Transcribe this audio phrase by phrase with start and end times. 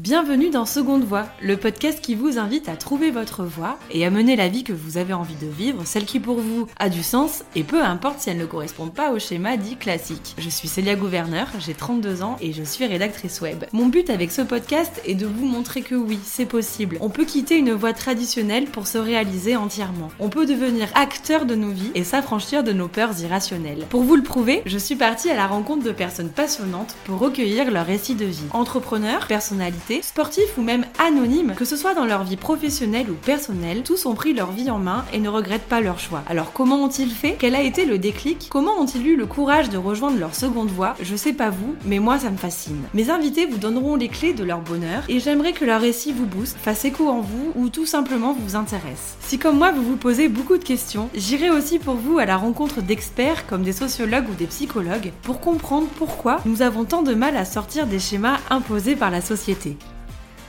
[0.00, 4.10] Bienvenue dans Seconde Voix, le podcast qui vous invite à trouver votre voie et à
[4.10, 7.04] mener la vie que vous avez envie de vivre, celle qui pour vous a du
[7.04, 10.34] sens et peu importe si elle ne correspond pas au schéma dit classique.
[10.38, 13.66] Je suis Célia Gouverneur, j'ai 32 ans et je suis rédactrice web.
[13.72, 16.98] Mon but avec ce podcast est de vous montrer que oui, c'est possible.
[17.00, 20.10] On peut quitter une voie traditionnelle pour se réaliser entièrement.
[20.18, 23.86] On peut devenir acteur de nos vies et s'affranchir de nos peurs irrationnelles.
[23.90, 27.70] Pour vous le prouver, je suis partie à la rencontre de personnes passionnantes pour recueillir
[27.70, 28.42] leur récit de vie.
[28.50, 33.82] Entrepreneurs, personnalités, sportifs ou même anonymes, que ce soit dans leur vie professionnelle ou personnelle,
[33.82, 36.22] tous ont pris leur vie en main et ne regrettent pas leur choix.
[36.28, 37.36] Alors comment ont-ils fait?
[37.38, 38.48] Quel a été le déclic?
[38.50, 40.94] Comment ont-ils eu le courage de rejoindre leur seconde voie?
[41.00, 42.82] Je sais pas vous, mais moi ça me fascine.
[42.94, 46.26] Mes invités vous donneront les clés de leur bonheur et j'aimerais que leur récit vous
[46.26, 49.16] booste, fasse écho en vous ou tout simplement vous intéresse.
[49.20, 52.36] Si comme moi vous vous posez beaucoup de questions, j'irai aussi pour vous à la
[52.36, 57.14] rencontre d'experts comme des sociologues ou des psychologues pour comprendre pourquoi nous avons tant de
[57.14, 59.73] mal à sortir des schémas imposés par la société.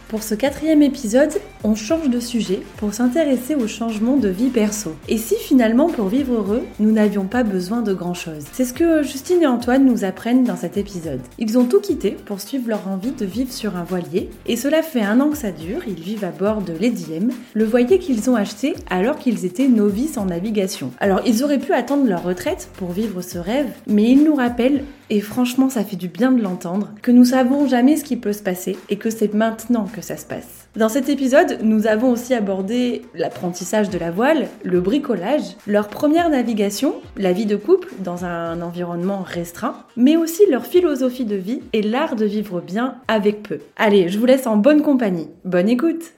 [0.08, 1.31] Pour ce quatrième épisode,
[1.64, 4.95] on change de sujet pour s'intéresser au changement de vie perso.
[5.09, 8.45] Et si finalement pour vivre heureux, nous n'avions pas besoin de grand-chose?
[8.53, 11.22] C'est ce que Justine et Antoine nous apprennent dans cet épisode.
[11.39, 14.84] Ils ont tout quitté pour suivre leur envie de vivre sur un voilier, et cela
[14.84, 17.97] fait un an que ça dure, ils vivent à bord de Lady M, le voilier
[17.97, 20.92] qu'ils ont acheté alors qu'ils étaient novices en navigation.
[21.00, 24.84] Alors ils auraient pu attendre leur retraite pour vivre ce rêve, mais ils nous rappellent
[25.09, 28.34] et franchement, ça fait du bien de l'entendre, que nous savons jamais ce qui peut
[28.34, 30.68] se passer et que c'est maintenant ça se passe.
[30.76, 36.30] Dans cet épisode, nous avons aussi abordé l'apprentissage de la voile, le bricolage, leur première
[36.30, 41.62] navigation, la vie de couple dans un environnement restreint, mais aussi leur philosophie de vie
[41.74, 43.60] et l'art de vivre bien avec peu.
[43.78, 45.30] Allez, je vous laisse en bonne compagnie.
[45.44, 46.14] Bonne écoute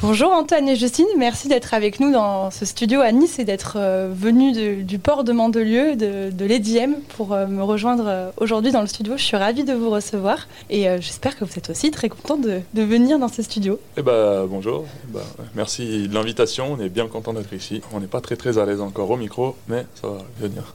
[0.00, 3.76] Bonjour Antoine et Justine, merci d'être avec nous dans ce studio à Nice et d'être
[3.78, 8.80] euh, venus du port de Mandelieu, de, de pour euh, me rejoindre euh, aujourd'hui dans
[8.80, 9.14] le studio.
[9.16, 12.60] Je suis ravie de vous recevoir et j'espère que vous êtes aussi très content de,
[12.74, 13.78] venir dans ce studio.
[13.96, 15.20] Eh ben, bonjour, bah,
[15.54, 17.80] merci de l'invitation, on est bien content d'être ici.
[17.92, 20.74] On n'est pas très très à l'aise encore au micro, mais ça va venir.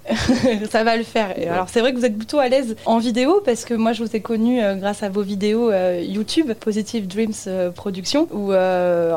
[0.72, 1.38] ça va le faire.
[1.38, 3.94] Et alors c'est vrai que vous êtes plutôt à l'aise en vidéo parce que moi
[3.94, 5.72] je vous ai connu grâce à vos vidéos
[6.02, 8.52] YouTube, Positive Dreams Production, où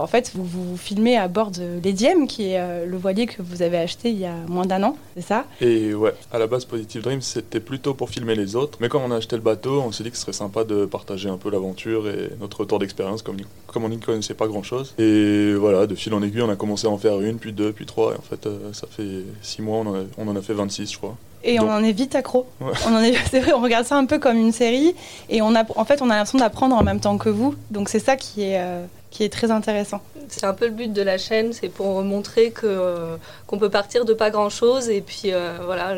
[0.00, 3.42] en fait, vous vous filmez à bord de l'Ediem, qui est euh, le voilier que
[3.42, 5.44] vous avez acheté il y a moins d'un an, c'est ça?
[5.60, 8.78] Et ouais, à la base, Positive Dreams, c'était plutôt pour filmer les autres.
[8.80, 10.84] Mais quand on a acheté le bateau, on s'est dit que ce serait sympa de
[10.86, 13.36] partager un peu l'aventure et notre retour d'expérience, comme,
[13.66, 14.94] comme on n'y connaissait pas grand-chose.
[14.98, 17.72] Et voilà, de fil en aiguille, on a commencé à en faire une, puis deux,
[17.72, 18.12] puis trois.
[18.12, 19.84] Et en fait, euh, ça fait six mois,
[20.18, 21.16] on en a, fait 26, je crois.
[21.44, 22.46] Et on en est vite accro.
[22.60, 24.94] On en est, c'est vrai, on regarde ça un peu comme une série
[25.28, 27.54] et on a, en fait, on a l'impression d'apprendre en même temps que vous.
[27.70, 30.00] Donc c'est ça qui est, euh, qui est très intéressant.
[30.28, 33.16] C'est un peu le but de la chaîne, c'est pour montrer que euh,
[33.46, 35.96] qu'on peut partir de pas grand chose et puis euh, voilà,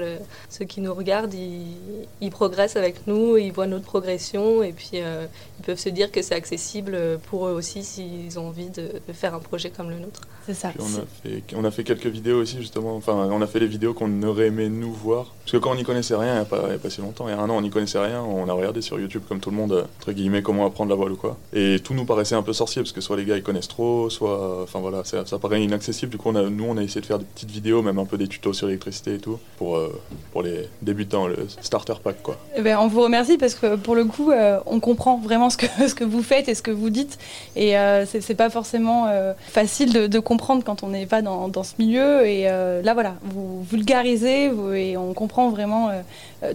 [0.49, 5.27] ceux qui nous regardent, ils, progressent avec nous, ils voient notre progression et puis euh,
[5.61, 6.99] ils peuvent se dire que c'est accessible
[7.29, 10.23] pour eux aussi s'ils ont envie de, faire un projet comme le nôtre.
[10.47, 10.73] C'est ça.
[10.79, 13.67] On a, fait, on a, fait, quelques vidéos aussi justement, enfin on a fait les
[13.67, 16.43] vidéos qu'on aurait aimé nous voir parce que quand on n'y connaissait rien, il n'y
[16.43, 18.23] a, pas, a pas si longtemps, il y a un an on n'y connaissait rien,
[18.23, 21.13] on a regardé sur YouTube comme tout le monde entre guillemets comment apprendre la voile
[21.13, 23.43] ou quoi et tout nous paraissait un peu sorcier parce que soit les gars ils
[23.43, 24.63] connaissent trop, soit.
[24.63, 26.13] Enfin voilà, ça, paraît inaccessible.
[26.13, 28.05] Du coup, on a, nous, on a essayé de faire des petites vidéos, même un
[28.05, 30.01] peu des tutos sur l'électricité et tout, pour, euh,
[30.33, 32.37] pour les débutants, le starter pack quoi.
[32.57, 35.57] Eh ben, on vous remercie parce que pour le coup, euh, on comprend vraiment ce
[35.57, 37.19] que, ce que vous faites et ce que vous dites.
[37.57, 39.09] Et euh, c'est pas forcément
[39.39, 42.27] facile de, comprendre quand on n'est pas dans, dans, ce milieu.
[42.27, 45.91] Et là, voilà, vous vulgarisez et on comprend vraiment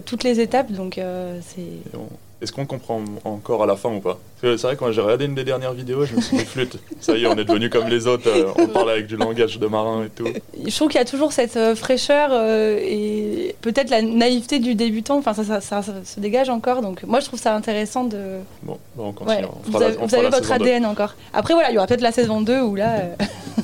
[0.04, 0.72] toutes les étapes.
[0.72, 1.00] Donc,
[1.42, 2.00] c'est.
[2.42, 4.18] Est-ce qu'on comprend encore à la fin ou pas?
[4.42, 6.78] C'est vrai, quand j'ai regardé une des dernières vidéos, je me suis dit flûte.
[7.00, 9.58] Ça y est, on est devenu comme les autres, euh, on parle avec du langage
[9.58, 10.26] de marin et tout.
[10.66, 14.74] Je trouve qu'il y a toujours cette euh, fraîcheur euh, et peut-être la naïveté du
[14.74, 16.80] débutant, enfin ça, ça, se dégage encore.
[16.80, 18.38] Donc moi je trouve ça intéressant de.
[18.62, 19.46] Bon, bah, on continue.
[19.66, 21.16] vous avez, votre ADN encore.
[21.34, 23.02] Après voilà, il y aura peut-être la saison 2 où là,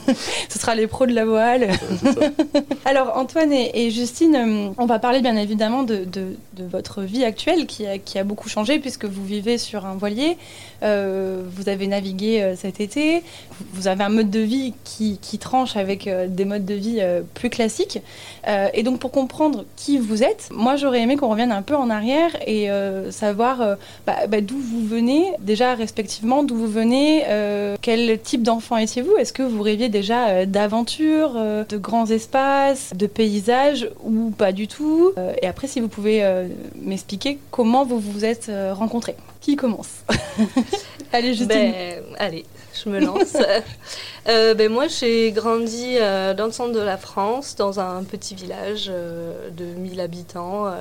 [0.51, 1.69] ce sera les pros de la voile.
[2.85, 7.87] Alors Antoine et, Justine, on va parler bien évidemment de, de, votre vie actuelle qui
[7.87, 10.37] a, qui a beaucoup changé puisque vous vivez sur un voilier,
[10.83, 13.23] euh, vous avez navigué euh, cet été,
[13.73, 17.03] vous avez un mode de vie qui, tranche avec euh, des modes de vie
[17.35, 18.01] plus classiques.
[18.47, 21.91] et donc pour comprendre qui vous êtes, moi j'aurais aimé qu'on revienne un peu en
[21.91, 22.69] arrière et
[23.11, 23.77] savoir
[24.07, 27.25] bah, bah, d'où vous venez, déjà respectivement d'où vous venez,
[27.83, 29.17] quel type d'enfant étiez-vous?
[29.19, 31.35] Est-ce que vous rêviez déjà d'aventure,
[31.69, 35.13] de grands espaces, de paysages ou pas du tout?
[35.43, 36.25] Et après si vous pouvez
[36.81, 39.17] m'expliquer comment vous vous êtes rencontrés.
[39.47, 40.03] Qui commence
[41.13, 41.47] Allez, Justine.
[41.47, 42.45] Ben, allez,
[42.75, 43.37] je me lance.
[44.29, 48.35] Euh, ben, moi, j'ai grandi euh, dans le centre de la France, dans un petit
[48.35, 50.75] village euh, de 1000 habitants,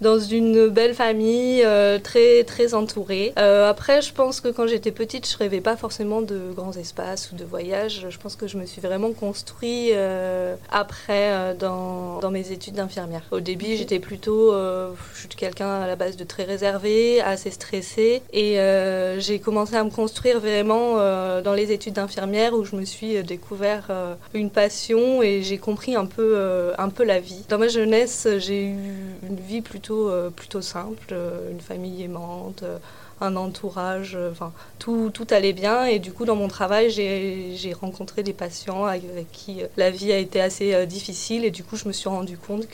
[0.00, 1.64] dans une belle famille,
[2.02, 3.32] très, très entourée.
[3.36, 7.36] après, je pense que quand j'étais petite, je rêvais pas forcément de grands espaces ou
[7.36, 8.06] de voyages.
[8.08, 9.92] Je pense que je me suis vraiment construit
[10.70, 13.22] après dans, dans, mes études d'infirmière.
[13.30, 18.22] Au début, j'étais plutôt, je suis quelqu'un à la base de très réservé, assez stressé,
[18.32, 18.58] et
[19.18, 20.96] j'ai commencé à me construire vraiment
[21.42, 25.58] dans les études d'infirmière où je me suis euh, découvert euh, une passion et j'ai
[25.58, 27.44] compris un peu, euh, un peu la vie.
[27.48, 28.76] Dans ma jeunesse, j'ai eu
[29.28, 29.87] une vie plutôt,
[30.36, 31.14] plutôt simple,
[31.50, 32.64] une famille aimante
[33.20, 38.22] un entourage, enfin tout, tout, allait bien et du coup dans mon travail j'ai rencontré
[38.22, 41.92] des patients avec qui la vie a été assez difficile et du coup je me
[41.92, 42.68] suis rendu compte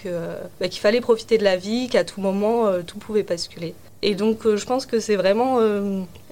[0.61, 3.75] bah, qu'il fallait profiter de la vie, qu'à tout moment tout pouvait basculer.
[4.03, 5.61] Et donc je pense que c'est vraiment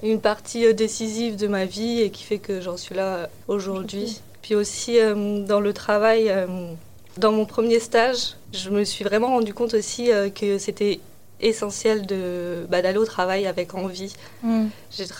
[0.03, 4.21] une partie décisive de ma vie et qui fait que j'en suis là aujourd'hui.
[4.43, 6.45] Puis aussi euh, dans le travail, euh,
[7.17, 10.99] dans mon premier stage, je me suis vraiment rendu compte aussi euh, que c'était
[11.41, 14.15] essentiel de bah, d'aller au travail avec envie.
[14.43, 14.67] Mm.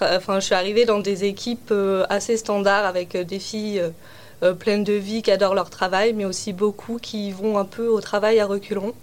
[0.01, 1.73] Enfin, je suis arrivée dans des équipes
[2.09, 3.81] assez standards avec des filles
[4.59, 7.99] pleines de vie qui adorent leur travail, mais aussi beaucoup qui vont un peu au
[7.99, 8.93] travail à reculons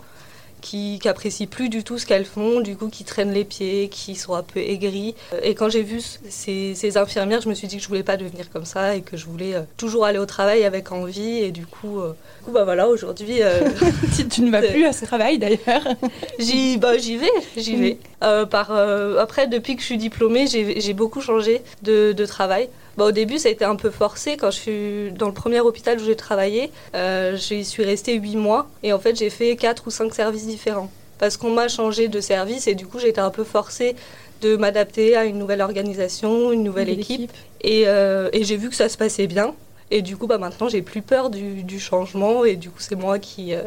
[0.60, 4.14] qui n'apprécient plus du tout ce qu'elles font, du coup qui traînent les pieds, qui
[4.14, 5.14] sont un peu aigries.
[5.42, 8.50] Et quand j'ai vu ces, infirmières, je me suis dit que je voulais pas devenir
[8.50, 11.38] comme ça et que je voulais euh, toujours aller au travail avec envie.
[11.38, 12.12] Et du coup, euh,
[12.48, 13.42] bah voilà, aujourd'hui.
[13.42, 13.60] Euh,
[14.30, 15.86] tu, ne vas plus à ce travail d'ailleurs
[16.38, 17.98] J'y bah, vais, j'y vais.
[18.20, 22.68] par, après, depuis que je suis diplômée, j'ai beaucoup changé de, de travail.
[23.00, 24.37] Bah, au début, ça a été un peu forcé.
[24.37, 28.37] Quand je suis dans le premier hôpital où j'ai travaillé, euh, j'y suis restée 8
[28.37, 28.69] mois.
[28.82, 30.91] Et en fait, j'ai fait 4 ou 5 services différents.
[31.19, 33.97] Parce qu'on m'a changé de service et du coup, j'étais un peu forcée
[34.43, 37.32] de m'adapter à une nouvelle organisation, une nouvelle, équipe.
[37.64, 39.55] Euh, et, j'ai vu que ça se passait bien.
[39.91, 42.44] Et du coup, bah, maintenant, j'ai plus peur du, changement.
[42.44, 43.62] Et du coup, c'est moi qui, euh,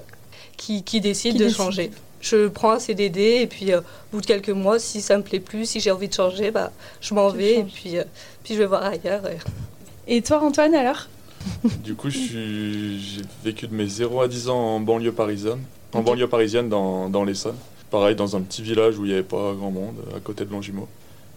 [0.58, 1.90] qui, décide de changer
[2.24, 3.82] je prends un CDD et puis au
[4.12, 6.72] bout de quelques mois, si ça me plaît plus, si j'ai envie de changer, bah,
[7.02, 7.98] je m'en vais et puis
[8.44, 9.22] puis je vais voir ailleurs.
[10.08, 11.08] Et toi, Antoine, alors?
[11.84, 15.60] Du coup, j'ai vécu de mes 0 à 10 ans en banlieue parisienne,
[15.94, 17.56] en banlieue parisienne dans, dans l'Essonne.
[17.92, 20.52] Pareil, dans un petit village où il n'y avait pas grand monde, à côté de
[20.52, 20.88] Longjumeau.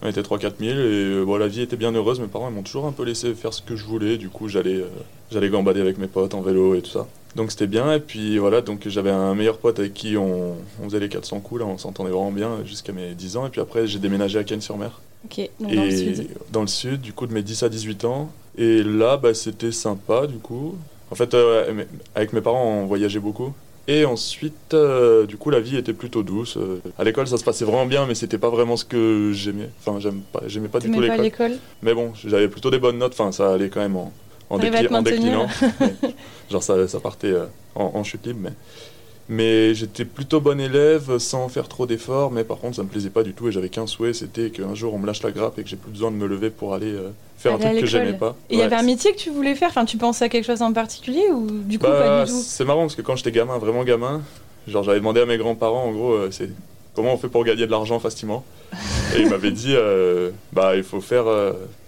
[0.01, 2.19] On était 3-4 000 et euh, bon, la vie était bien heureuse.
[2.19, 4.17] Mes parents m'ont toujours un peu laissé faire ce que je voulais.
[4.17, 4.89] Du coup, j'allais euh,
[5.31, 7.07] j'allais gambader avec mes potes en vélo et tout ça.
[7.35, 7.93] Donc c'était bien.
[7.93, 11.39] Et puis voilà, donc j'avais un meilleur pote avec qui on, on faisait les 400
[11.39, 11.61] coups.
[11.61, 13.47] Là, on s'entendait vraiment bien jusqu'à mes 10 ans.
[13.47, 14.99] Et puis après, j'ai déménagé à Cannes-sur-Mer.
[15.25, 16.27] Ok, donc dans le sud.
[16.51, 18.31] Dans le sud, du coup, de mes 10 à 18 ans.
[18.57, 20.75] Et là, bah, c'était sympa, du coup.
[21.11, 21.85] En fait, euh,
[22.15, 23.53] avec mes parents, on voyageait beaucoup.
[23.87, 26.57] Et ensuite, euh, du coup, la vie était plutôt douce.
[26.57, 29.69] Euh, à l'école, ça se passait vraiment bien, mais c'était pas vraiment ce que j'aimais.
[29.79, 31.53] Enfin, j'aime pas, j'aimais pas du tout l'école?
[31.81, 33.13] Mais bon, j'avais plutôt des bonnes notes.
[33.13, 34.11] Enfin, ça allait quand même en,
[34.49, 35.47] en, déclinant.
[36.51, 37.33] genre, ça, ça partait
[37.75, 38.53] en, en, chute libre, mais.
[39.29, 43.09] Mais j'étais plutôt bon élève sans faire trop d'efforts, mais par contre ça me plaisait
[43.09, 45.59] pas du tout et j'avais qu'un souhait, c'était qu'un jour on me lâche la grappe
[45.59, 47.85] et que j'ai plus besoin de me lever pour aller euh, faire un truc que
[47.85, 48.37] j'aimais pas.
[48.49, 49.67] Et il y avait un métier que tu voulais faire?
[49.67, 52.39] Enfin, tu pensais à quelque chose en particulier ou du coup pas bah, du tout?
[52.41, 54.21] C'est marrant parce que quand j'étais gamin, vraiment gamin,
[54.65, 56.49] genre j'avais demandé à mes grands-parents en gros, euh, c'est
[56.95, 58.45] comment on fait pour gagner de l'argent facilement?
[59.13, 61.25] Et ils m'avaient dit, euh, bah il faut faire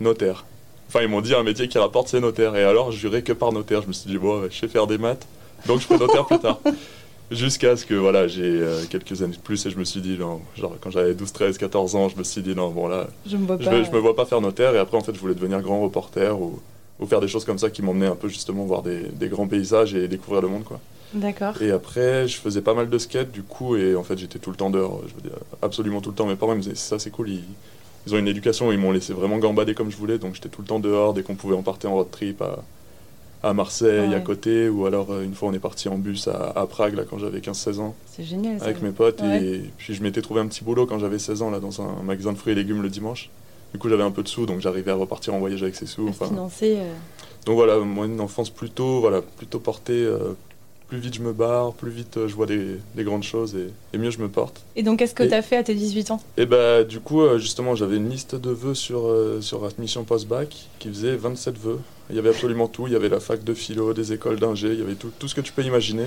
[0.02, 0.44] notaire.
[0.90, 2.56] Enfin, ils m'ont dit un métier qui rapporte c'est notaire.
[2.56, 3.84] Et alors, je jurais que par notaire.
[3.84, 5.28] Je me suis dit, bon, je sais faire des maths,
[5.68, 6.60] donc je ferai notaire plus tard.
[7.32, 10.18] Jusqu'à ce que voilà, j'ai euh, quelques années de plus et je me suis dit,
[10.18, 13.06] non, genre quand j'avais 12, 13, 14 ans, je me suis dit, non, bon là,
[13.28, 14.74] je me, vois je, me vois pas faire notaire.
[14.74, 16.60] Et après, en fait, je voulais devenir grand reporter ou,
[17.00, 19.48] ou faire des choses comme ça qui m'emmenaient un peu justement voir des, des, grands
[19.48, 20.80] paysages et découvrir le monde, quoi.
[21.14, 21.62] D'accord.
[21.62, 24.50] Et après, je faisais pas mal de skate du coup, et en fait, j'étais tout
[24.50, 26.26] le temps dehors, je veux dire, absolument tout le temps.
[26.26, 27.44] Mes parents me disaient, ça c'est cool, ils,
[28.10, 30.62] ils, ont une éducation, ils m'ont laissé vraiment gambader comme je voulais, donc j'étais tout
[30.62, 32.64] le temps dehors dès qu'on pouvait en partir en road trip à
[33.42, 36.66] à Marseille à côté, ou alors euh, une fois on est parti en bus à,
[36.70, 37.96] Prague là, quand j'avais 15-16 ans.
[38.12, 38.62] C'est génial.
[38.62, 41.50] Avec mes potes, et puis je m'étais trouvé un petit boulot quand j'avais 16 ans
[41.50, 43.30] là, dans un magasin de fruits et légumes le dimanche.
[43.74, 45.86] Du coup j'avais un peu de sous, donc j'arrivais à repartir en voyage avec ces
[45.86, 46.10] sous.
[46.10, 46.78] Enfin, financer.
[46.80, 46.94] Euh.
[47.46, 49.94] Donc voilà, moi une enfance plutôt, voilà, plutôt portée.
[49.94, 50.34] Euh,
[50.90, 54.20] plus vite je me barre, plus vite je vois des, grandes choses et, mieux je
[54.20, 54.62] me porte.
[54.76, 56.22] Et donc qu'est-ce que tu as fait à tes 18 ans?
[56.38, 60.90] Et bah du coup justement j'avais une liste de vœux sur, sur admission post-bac qui
[60.90, 61.80] faisait 27 vœux
[62.10, 62.88] il y avait absolument tout.
[62.88, 65.28] Il y avait la fac de philo, des écoles d'ingé, il y avait tout, tout,
[65.28, 66.06] ce que tu peux imaginer.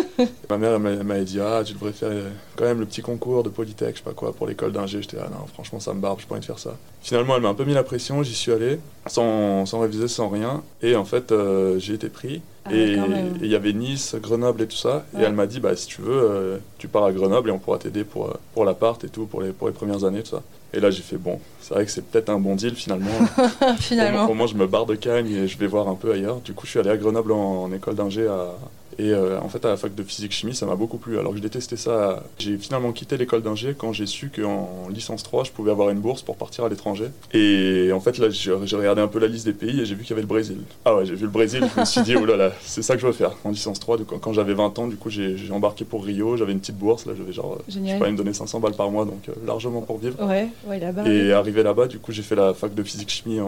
[0.50, 2.10] ma mère m'avait dit Ah, tu devrais faire
[2.56, 5.00] quand même le petit concours de Polytech, je sais pas quoi, pour l'école d'ingé.
[5.00, 6.76] J'étais Ah non, franchement, ça me barbe, je pas envie de faire ça.
[7.00, 10.28] Finalement, elle m'a un peu mis la pression, j'y suis allé, sans, sans réviser, sans
[10.28, 10.62] rien.
[10.82, 12.42] Et en fait, euh, j'ai été pris.
[12.70, 12.96] Ah, et
[13.42, 15.04] il y avait Nice, Grenoble et tout ça.
[15.18, 17.58] Et elle m'a dit, bah, si tu veux, euh, tu pars à Grenoble et on
[17.58, 20.30] pourra t'aider pour, euh, pour l'appart et tout, pour les, pour les premières années, tout
[20.30, 20.42] ça.
[20.74, 23.10] Et là, j'ai fait, bon, c'est vrai que c'est peut-être un bon deal finalement.
[23.78, 24.28] Finalement.
[24.30, 26.40] Au moins, je me barre de Cagnes et je vais voir un peu ailleurs.
[26.40, 28.54] Du coup, je suis allé à Grenoble en, en école d'ingé à-
[28.98, 31.18] et euh, en fait, à la fac de physique-chimie, ça m'a beaucoup plu.
[31.18, 32.24] Alors que je détestais ça.
[32.38, 36.00] J'ai finalement quitté l'école d'ingé quand j'ai su qu'en licence 3, je pouvais avoir une
[36.00, 37.06] bourse pour partir à l'étranger.
[37.32, 40.02] Et en fait, là, j'ai regardé un peu la liste des pays et j'ai vu
[40.02, 40.58] qu'il y avait le Brésil.
[40.84, 42.94] Ah ouais, j'ai vu le Brésil, je me suis dit, oh là là, c'est ça
[42.94, 43.98] que je veux faire en licence 3.
[43.98, 46.36] Donc, quand j'avais 20 ans, du coup, j'ai embarqué pour Rio.
[46.36, 48.00] J'avais une petite bourse, là, j'avais genre, euh, je sais Génial.
[48.00, 50.16] pas, ils me donnaient 500 balles par mois, donc euh, largement pour vivre.
[50.26, 51.08] Ouais, ouais, là-bas.
[51.08, 53.38] Et arrivé là-bas, du coup, j'ai fait la fac de physique-chimie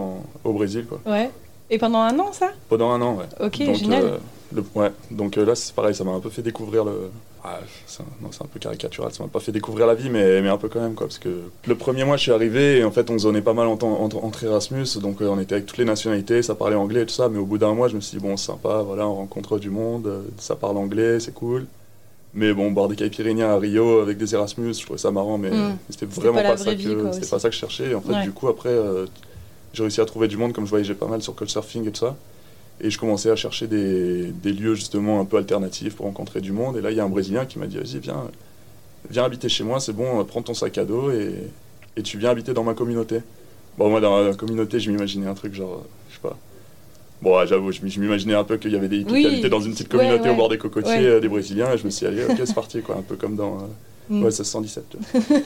[0.45, 1.01] au Brésil, quoi.
[1.07, 1.31] Ouais.
[1.71, 3.27] Et pendant un an, ça Pendant un an, ouais.
[3.47, 4.03] Ok, donc, génial.
[4.05, 4.19] euh,
[4.53, 4.91] le- ouais.
[5.11, 7.11] Donc euh, là, c'est pareil, ça m'a un peu fait découvrir le.
[7.43, 7.59] Ah,
[8.01, 10.49] un, non, c'est un peu caricatural, ça m'a pas fait découvrir la vie, mais, mais
[10.51, 11.07] un peu quand même, quoi.
[11.07, 11.29] Parce que
[11.67, 14.23] le premier mois, je suis arrivé et en fait, on zonait pas mal entre, entre,
[14.23, 17.15] entre Erasmus, donc euh, on était avec toutes les nationalités, ça parlait anglais et tout
[17.15, 19.15] ça, mais au bout d'un mois, je me suis dit, bon, c'est sympa, voilà, on
[19.15, 21.67] rencontre du monde, ça parle anglais, c'est cool.
[22.35, 25.51] Mais bon, boire des caipirinhas à Rio avec des Erasmus, je trouvais ça marrant, mais
[25.51, 25.79] Mm.
[25.89, 27.91] c'était vraiment pas ça vie, que c'était pas ça que je cherchais.
[27.91, 28.23] Et en fait, Ouais.
[28.23, 28.69] du coup, après,
[29.73, 32.01] j'ai réussi à trouver du monde, comme je voyageais pas mal sur Couchsurfing et tout
[32.01, 32.17] ça.
[32.83, 36.51] Et je commençais à chercher des, des lieux justement un peu alternatifs pour rencontrer du
[36.53, 36.77] monde.
[36.77, 38.25] Et là, il y a un Brésilien qui m'a dit Vas-y, viens,
[39.11, 41.35] viens habiter chez moi, c'est bon, prends ton sac à dos et,
[41.97, 43.21] et tu viens habiter dans ma communauté.
[43.79, 46.37] Bon, moi, dans la communauté, je m'imaginais un truc genre, euh, je sais pas.
[47.23, 49.21] Bon, ouais, j'avoue, je m'imaginais un peu qu'il y avait des hippies Oui.
[49.23, 50.31] qui habitaient dans une petite communauté ouais.
[50.31, 52.55] au bord des cocotiers, euh, des Brésiliens, et je me suis dit, allez, ok, c'est
[52.55, 53.57] parti, quoi, un peu comme dans.
[53.59, 53.67] euh,
[54.09, 54.25] Mm.
[54.25, 54.85] Ouais, 1617.
[54.91, 55.39] tu vois.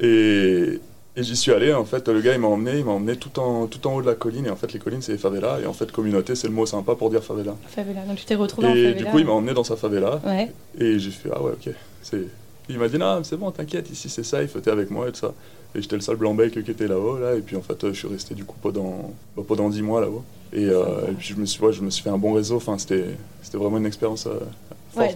[0.00, 0.80] et
[1.16, 3.38] et j'y suis allé, en fait, le gars, il m'a emmené, il m'a emmené tout
[3.38, 5.60] en, tout en haut de la colline, et en fait, les collines, c'est les favelas,
[5.60, 7.54] et en fait, communauté, c'est le mot sympa pour dire favela.
[7.68, 8.00] Favela.
[8.02, 8.98] Donc tu t'es retrouvé en Et favela.
[8.98, 10.50] du coup, il m'a emmené dans sa favela, Ouais.
[10.78, 11.74] et j'ai fait, ah ouais, ok.
[12.02, 12.22] C'est...
[12.68, 15.12] Il m'a dit, non, mais c'est bon, t'inquiète, ici c'est safe, t'es avec moi et
[15.12, 15.34] tout ça.
[15.74, 18.08] Et j'étais le seul blanc-bec qui était là-haut, là, et puis en fait, je suis
[18.08, 20.22] resté du coup pendant, bah, pendant 10 mois là-haut.
[20.54, 22.56] Et, euh, et puis je me, suis, ouais, je me suis fait un bon réseau,
[22.56, 23.04] enfin, c'était,
[23.42, 24.38] c'était vraiment une expérience euh,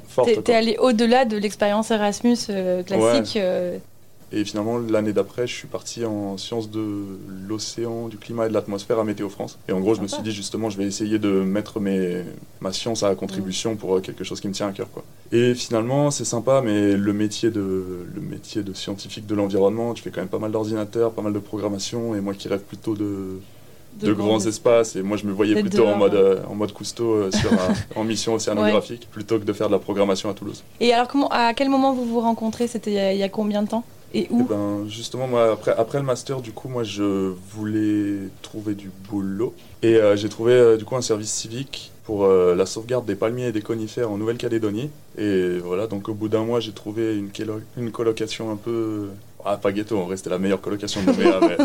[0.08, 0.28] forte.
[0.28, 3.36] Ouais, t'es allé au-delà de l'expérience Erasmus euh, classique.
[3.36, 3.78] euh,
[4.32, 6.84] Et finalement, l'année d'après, je suis parti en sciences de
[7.46, 9.56] l'océan, du climat et de l'atmosphère à Météo France.
[9.68, 12.22] Et en gros, je me suis dit justement, je vais essayer de mettre mes,
[12.60, 14.88] ma science à contribution pour euh, quelque chose qui me tient à cœur.
[14.92, 15.04] Quoi.
[15.30, 20.02] Et finalement, c'est sympa, mais le métier, de, le métier de scientifique de l'environnement, tu
[20.02, 22.16] fais quand même pas mal d'ordinateurs, pas mal de programmation.
[22.16, 23.38] Et moi qui rêve plutôt de,
[24.00, 26.18] de, grands espaces, et moi je me voyais plutôt en mode, ouais.
[26.18, 29.72] euh, en mode cousteau euh, sur un- en mission océanographique, plutôt que de faire de
[29.72, 30.64] la programmation à Toulouse.
[30.80, 32.66] Et alors, comment, à quel moment vous vous rencontrez?
[32.66, 33.84] C'était il y a- il y, a combien de temps?
[34.14, 38.28] Et Eh où ben, justement, moi, après, après le master, du coup, moi, je voulais
[38.42, 39.54] trouver du boulot.
[39.82, 43.16] Et euh, j'ai trouvé, euh, du coup, un service civique pour euh, la sauvegarde des
[43.16, 44.90] palmiers et des conifères en Nouvelle-Calédonie.
[45.18, 49.08] Et voilà, donc au bout d'un mois, j'ai trouvé une, colocation un peu...
[49.44, 51.56] Ah, pas ghetto, en vrai, c'était la meilleure colocation de Nouméa, mais,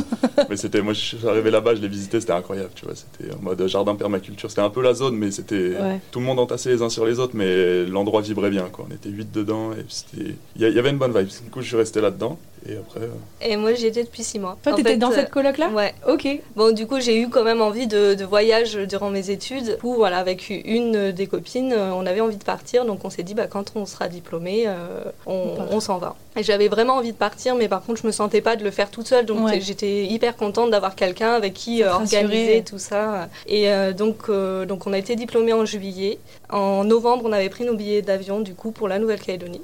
[0.50, 0.82] mais c'était...
[0.82, 2.94] Moi, je suis arrivé là-bas, je l'ai visité, c'était incroyable, tu vois.
[2.96, 4.50] C'était en mode jardin permaculture.
[4.50, 5.76] C'était un peu la zone, mais c'était...
[5.80, 6.00] Ouais.
[6.12, 8.86] Tout le monde entassé les uns sur les autres, mais l'endroit vibrait bien, quoi.
[8.90, 10.36] On était huit dedans, et c'était...
[10.56, 11.28] Il y, a- il y avait une bonne vibe.
[11.28, 12.38] Du coup, je suis resté là-dedans.
[12.70, 13.00] Et après...
[13.02, 13.08] euh,
[13.42, 14.58] Et moi, j'y étais depuis six mois.
[14.64, 15.70] Toi, t'étais dans euh, cette coloc-là?
[15.70, 15.94] Ouais.
[16.08, 16.28] Ok.
[16.56, 19.78] Bon, du coup, j'ai eu quand même envie de, de voyage durant mes études.
[19.80, 22.86] Coup, voilà, avec une des copines, euh, on avait envie de partir.
[22.86, 25.68] Donc, on s'est dit, bah, quand on sera diplômé, euh, on, On part.
[25.72, 26.16] on s'en va.
[26.38, 28.72] Et j'avais vraiment envie de partir, mais par contre, je me sentais pas de le
[28.72, 29.26] faire toute seule.
[29.26, 29.60] Donc, Ouais.
[29.60, 33.28] j'étais hyper contente d'avoir quelqu'un avec qui euh, organiser tout ça.
[33.48, 36.20] Et euh, donc, euh, donc, on a été diplômés en juillet.
[36.52, 39.62] En novembre, on avait pris nos billets d'avion, du coup, pour la Nouvelle-Calédonie.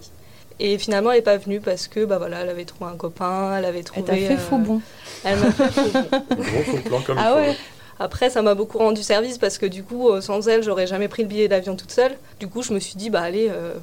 [0.60, 3.56] Et finalement, elle n'est pas venue parce que, bah voilà, elle avait trouvé un copain,
[3.58, 4.04] elle avait Elle trouvé.
[4.06, 4.82] t'a fait euh, faux bon.
[5.24, 6.02] Elle m'a fait faux bon.
[6.36, 7.50] Gros faux plan comme Ah il faut.
[7.52, 7.56] ouais
[8.00, 11.08] Après, ça m'a beaucoup rendu service parce que du coup, euh, sans elle, j'aurais jamais
[11.08, 12.16] pris le billet d'avion toute seule.
[12.40, 13.74] Du coup, je me suis dit, bah allez, euh,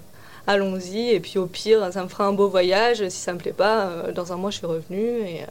[0.47, 1.11] allons-y.
[1.11, 3.09] Et puis au pire, ça me fera un beau voyage.
[3.09, 5.21] Si ça me plaît pas, euh, dans un mois, je suis revenue.
[5.29, 5.47] Et, euh,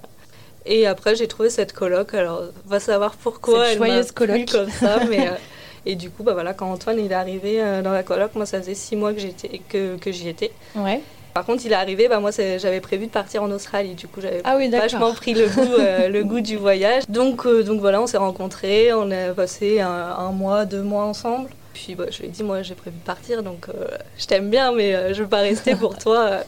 [0.65, 2.13] et après, j'ai trouvé cette coloc.
[2.13, 4.03] Alors, va savoir pourquoi Cette elle m'a
[4.45, 4.99] comme ça.
[5.09, 5.31] mais, euh,
[5.85, 8.45] et du coup, bah voilà, quand Antoine il est arrivé euh, dans la coloc, moi,
[8.45, 10.51] ça faisait six mois que j'étais que, que j'y étais.
[10.75, 11.01] Ouais.
[11.33, 13.95] Par contre, il est arrivé, bah moi, j'avais prévu de partir en Australie.
[13.95, 17.03] Du coup, j'avais Ah oui, vachement pris le goût, euh, le goût du voyage.
[17.09, 21.05] Donc, euh, donc voilà, on s'est rencontrés, on a passé un, un mois, deux mois
[21.05, 21.49] ensemble.
[21.73, 23.87] Puis bah, je lui ai dit, moi j'ai prévu de partir, donc euh,
[24.19, 26.41] je t'aime bien, mais je veux pas rester pour toi.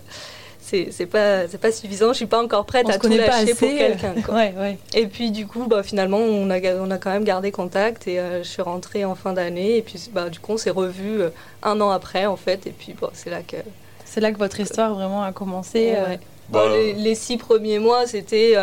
[0.74, 3.08] Euh, c'est c'est pas, c'est pas suffisant, je suis pas encore prête On à tout
[3.10, 4.14] lâcher pour quelqu'un.
[4.26, 4.36] quoi.
[4.36, 4.78] Ouais, ouais.
[4.94, 8.20] Et puis du coup, bah, finalement, on a, on a quand même gardé contact et
[8.20, 9.78] euh, je suis rentrée en fin d'année.
[9.78, 11.30] Et puis bah, du coup, on s'est revus euh,
[11.64, 12.66] un an après, en fait.
[12.68, 13.58] Et puis bon, c'est là que
[14.06, 15.94] C'est là que votre histoire vraiment a commencé.
[15.96, 16.20] euh, ouais.
[16.50, 18.54] Bah, Bon, les, les six premiers mois, c'était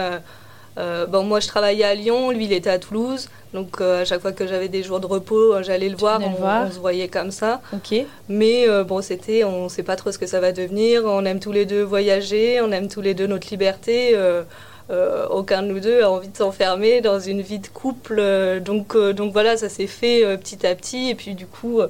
[0.78, 3.28] euh, bon, moi, je travaillais à Lyon, lui, il était à Toulouse.
[3.52, 6.20] Donc, euh, à chaque fois que j'avais des jours de repos, euh, j'allais le voir
[6.20, 6.66] le on, voir.
[6.66, 7.60] on se voyait comme ça.
[8.28, 11.02] Mais euh, bon, c'était, on ne sait pas trop ce que ça va devenir.
[11.04, 14.16] On aime tous les deux voyager, on aime tous les deux notre liberté.
[15.30, 18.22] aucun de nous deux a envie de s'enfermer dans une vie de couple.
[18.60, 21.10] donc, donc voilà, ça s'est fait petit à petit.
[21.10, 21.80] Et puis du coup,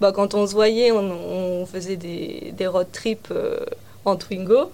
[0.00, 3.32] bah, quand on se voyait, on, on faisait des, des road trips
[4.04, 4.70] en Twingo.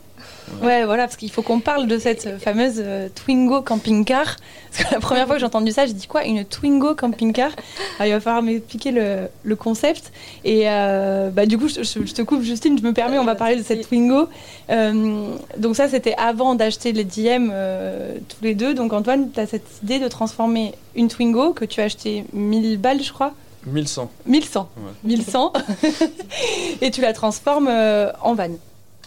[0.62, 4.36] Ouais, voilà, parce qu'il faut qu'on parle de cette fameuse euh, Twingo camping-car.
[4.70, 7.50] Parce que la première fois que j'ai entendu ça, j'ai dit quoi Une Twingo camping-car
[7.98, 10.12] Alors, Il va falloir m'expliquer le, le concept.
[10.44, 13.24] Et euh, bah, du coup, je, je- je te coupe, Justine, je me permets, on
[13.24, 14.28] va parler de cette Twingo.
[14.70, 17.50] Euh, donc, ça, c'était avant d'acheter les DM
[18.28, 18.74] tous les deux.
[18.74, 22.78] Donc, Antoine, tu as cette idée de transformer une Twingo que tu as acheté 1000
[22.78, 23.32] balles, je crois?
[23.66, 24.10] 1100.
[24.26, 24.68] 1100.
[24.76, 24.82] Ouais.
[25.04, 25.52] 1100.
[26.82, 27.68] et tu la transformes
[28.22, 28.50] en van.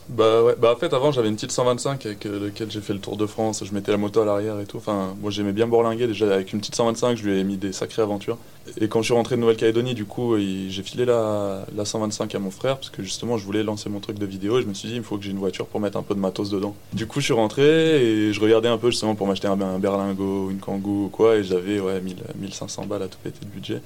[0.10, 2.94] Bah ouais, bah en fait avant j'avais une petite 125 avec euh, laquelle j'ai fait
[2.94, 4.78] le Tour de France, je mettais la moto à l'arrière et tout.
[4.78, 7.74] Enfin, moi j'aimais bien bourlinguer déjà avec une petite 125, je lui ai mis des
[7.74, 8.38] sacrées aventures.
[8.80, 12.40] Et quand je suis rentré de Nouvelle-Calédonie, du coup, j'ai filé la, la 125 à
[12.40, 14.74] mon frère parce que justement je voulais lancer mon truc de vidéo et je me
[14.74, 16.74] suis dit il faut que j'ai une voiture pour mettre un peu de matos dedans.
[16.94, 19.78] Du coup, je suis rentré et je regardais un peu justement pour m'acheter un, un
[19.78, 23.50] berlingot, une kangoo ou quoi et j'avais ouais 1000, 1500 balles à tout péter de
[23.52, 23.82] budget.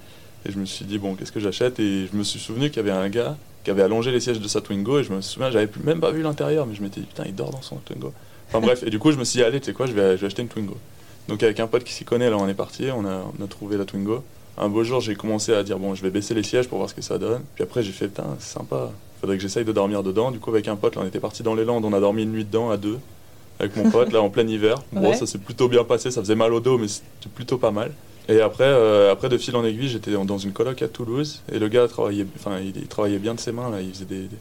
[0.48, 1.80] Et je me suis dit bon, qu'est-ce que j'achète?
[1.80, 4.40] Et je me suis souvenu qu'il y avait un gars qui avait allongé les sièges
[4.40, 7.02] de sa Twingo et je me souviens, j'avais même pas vu l'intérieur, mais je m'étais
[7.02, 8.14] dit putain, il dort dans son Twingo.
[8.50, 10.18] Enfin bref, et du coup, je me suis dit, allez, tu sais quoi, je vais,
[10.18, 10.76] je vais acheter une Twingo.
[11.28, 13.48] Donc avec un pote qui s'y connaît, là, on est parti, on a, on a
[13.48, 14.24] trouvé la Twingo.
[14.58, 16.90] Un beau jour, j'ai commencé à dire, bon, je vais baisser les sièges pour voir
[16.90, 17.42] ce que ça donne.
[17.56, 18.92] Puis après, j'ai fait, putain, c'est sympa,
[19.22, 20.32] faudrait que j'essaye de dormir dedans.
[20.32, 22.24] Du coup, avec un pote, là, on était parti dans les Landes, on a dormi
[22.24, 22.98] une nuit dedans à deux,
[23.60, 24.82] avec mon pote, là, en plein hiver.
[24.92, 25.16] Bon, Ouais.
[25.16, 27.92] ça s'est plutôt bien passé, ça faisait mal au dos, mais c'était plutôt pas mal.
[28.30, 31.60] Et après, euh, après de fil en aiguille, j'étais dans une coloc à Toulouse et
[31.60, 33.82] le gars travaillait, enfin, il, il travaillait bien de ses mains là.
[33.82, 34.38] Il faisait des, des-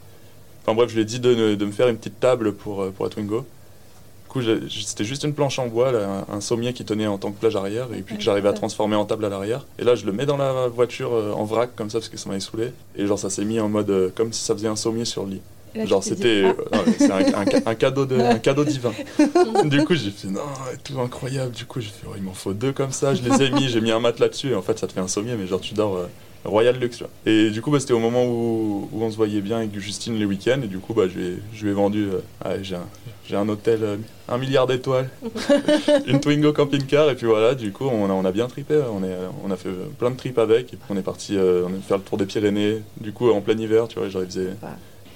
[0.63, 2.91] Enfin bref, je lui ai dit de, de me faire une petite table pour, euh,
[2.91, 3.39] pour la Twingo.
[3.41, 7.33] Du coup, c'était juste une planche en bois, là, un, sommier qui tenait en tant
[7.33, 9.67] que plage arrière et puis que j'arrivais à transformer en table à l'arrière.
[9.81, 12.17] Et là, je le mets dans la voiture euh, en vrac comme ça parce que
[12.17, 12.73] ça m'avait saoulé.
[12.95, 15.31] Et genre, ça s'est mis en mode comme si ça faisait un sommier sur le
[15.31, 15.41] lit.
[15.75, 18.93] Là, Genre c'était ah, euh, un, un ca- un cadeau de un cadeau divin.
[19.65, 20.41] du coup j'ai fait non
[20.83, 21.53] tout incroyable.
[21.53, 23.15] Du coup j'ai fait oh, il m'en faut deux comme ça.
[23.15, 25.01] Je les ai mis, j'ai mis un matelas dessus et en fait ça te fait
[25.01, 26.07] un sommier mais genre tu dors euh,
[26.45, 27.05] royal luxe.
[27.25, 30.19] Et du coup bah, c'était au moment où, où on se voyait bien avec Justine
[30.19, 32.09] les week-ends et du coup bah je lui ai, je lui ai vendu
[32.45, 32.87] euh, j'ai un
[33.29, 35.09] j'ai un hôtel un milliard d'étoiles,
[36.09, 38.81] une Twingo camping-car et puis voilà du coup on a, on a bien tripé.
[38.93, 41.99] On est on a fait plein de trips avec on est parti on est faire
[41.99, 42.83] le tour des Pyrénées.
[43.01, 44.51] Du coup en plein hiver tu vois genre il faisait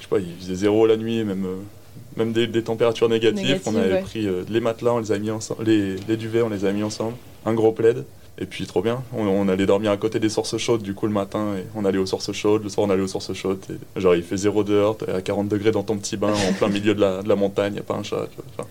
[0.05, 1.57] je sais pas, il faisait zéro la nuit, même, euh,
[2.17, 3.61] même des, des températures négatives.
[3.67, 4.01] On avait ouais.
[4.03, 6.73] pris euh, les matelas, on les a mis ensemble, les, les duvets, on les a
[6.73, 7.15] mis ensemble,
[7.47, 8.05] un gros plaid.
[8.37, 11.07] Et puis trop bien, on, on allait dormir à côté des sources chaudes du coup
[11.07, 13.61] le matin et on allait aux sources chaudes, le soir on allait aux sources chaudes.
[13.71, 16.53] Et, genre il fait zéro dehors, t'es à 40 degrés dans ton petit bain en
[16.53, 18.27] plein milieu de la, de la montagne, y a pas un chat.
[18.59, 18.69] Enfin,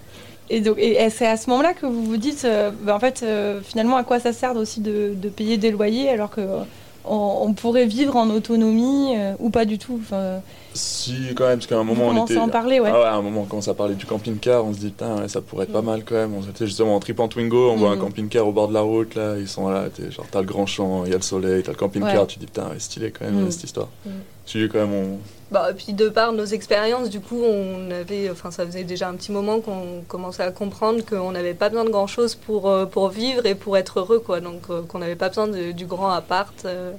[0.50, 3.24] Et donc, et c'est à ce moment-là que vous vous dites, euh, bah, en fait,
[3.24, 6.60] euh, finalement, à quoi ça sert aussi de, de payer des loyers alors que euh,
[7.06, 10.02] on, on pourrait vivre en autonomie ou pas du tout.
[10.74, 12.42] Si quand même, parce qu'à un moment on commencez était...
[12.42, 12.90] à en parler, ouais.
[12.94, 15.18] Ah ouais, à un moment, on commence à parler du camping-car, on se dit, putain,
[15.22, 16.34] ouais, ça pourrait être pas mal quand même.
[16.34, 18.02] On était justement en trip en Twingo, on voit un Mhm.
[18.02, 20.66] camping-car au bord de la route, là, ils sont là, t'es- genre, t'as le grand
[20.66, 22.28] champ, il y a le soleil, t'as le camping-car, Ouais.
[22.28, 23.52] tu dis, putain, ouais, stylé quand même, Mhm.
[23.52, 23.90] cette histoire.
[24.46, 25.18] Tu dis quand même, on...
[25.52, 29.08] Bah, et puis de par nos expériences, du coup, on avait, enfin, ça faisait déjà
[29.08, 32.68] un petit moment qu'on commençait à comprendre qu'on n'avait pas besoin de grand chose pour,
[32.68, 34.40] euh, pour vivre et pour être heureux, quoi.
[34.42, 36.54] Donc, euh, qu'on n'avait pas besoin de- du grand appart.
[36.66, 36.92] euh.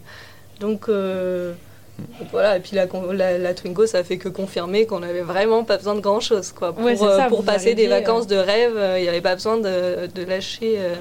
[0.61, 1.53] donc, euh,
[1.99, 2.57] donc voilà.
[2.57, 5.95] Et puis la, la, la Twingo, ça fait que confirmer qu'on n'avait vraiment pas besoin
[5.95, 6.73] de grand chose, quoi.
[6.73, 9.21] Pour, Ouais, euh, ça, pour passer des arriviez, vacances de rêve, euh, il n'y avait
[9.21, 10.95] pas besoin de, de lâcher euh,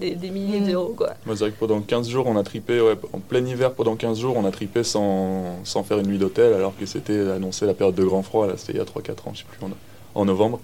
[0.00, 0.70] des, des milliers Mhm.
[0.70, 1.14] d'euros, quoi.
[1.26, 3.96] Moi, c'est vrai que pendant 15 jours, on a tripé, ouais, en plein hiver, pendant
[3.96, 7.66] 15 jours, on a tripé sans, sans faire une nuit d'hôtel, alors que c'était annoncé
[7.66, 9.64] la période de grand froid, là, c'était il y a 3-4 ans, je sais plus,
[9.66, 9.70] en,
[10.14, 10.60] en novembre.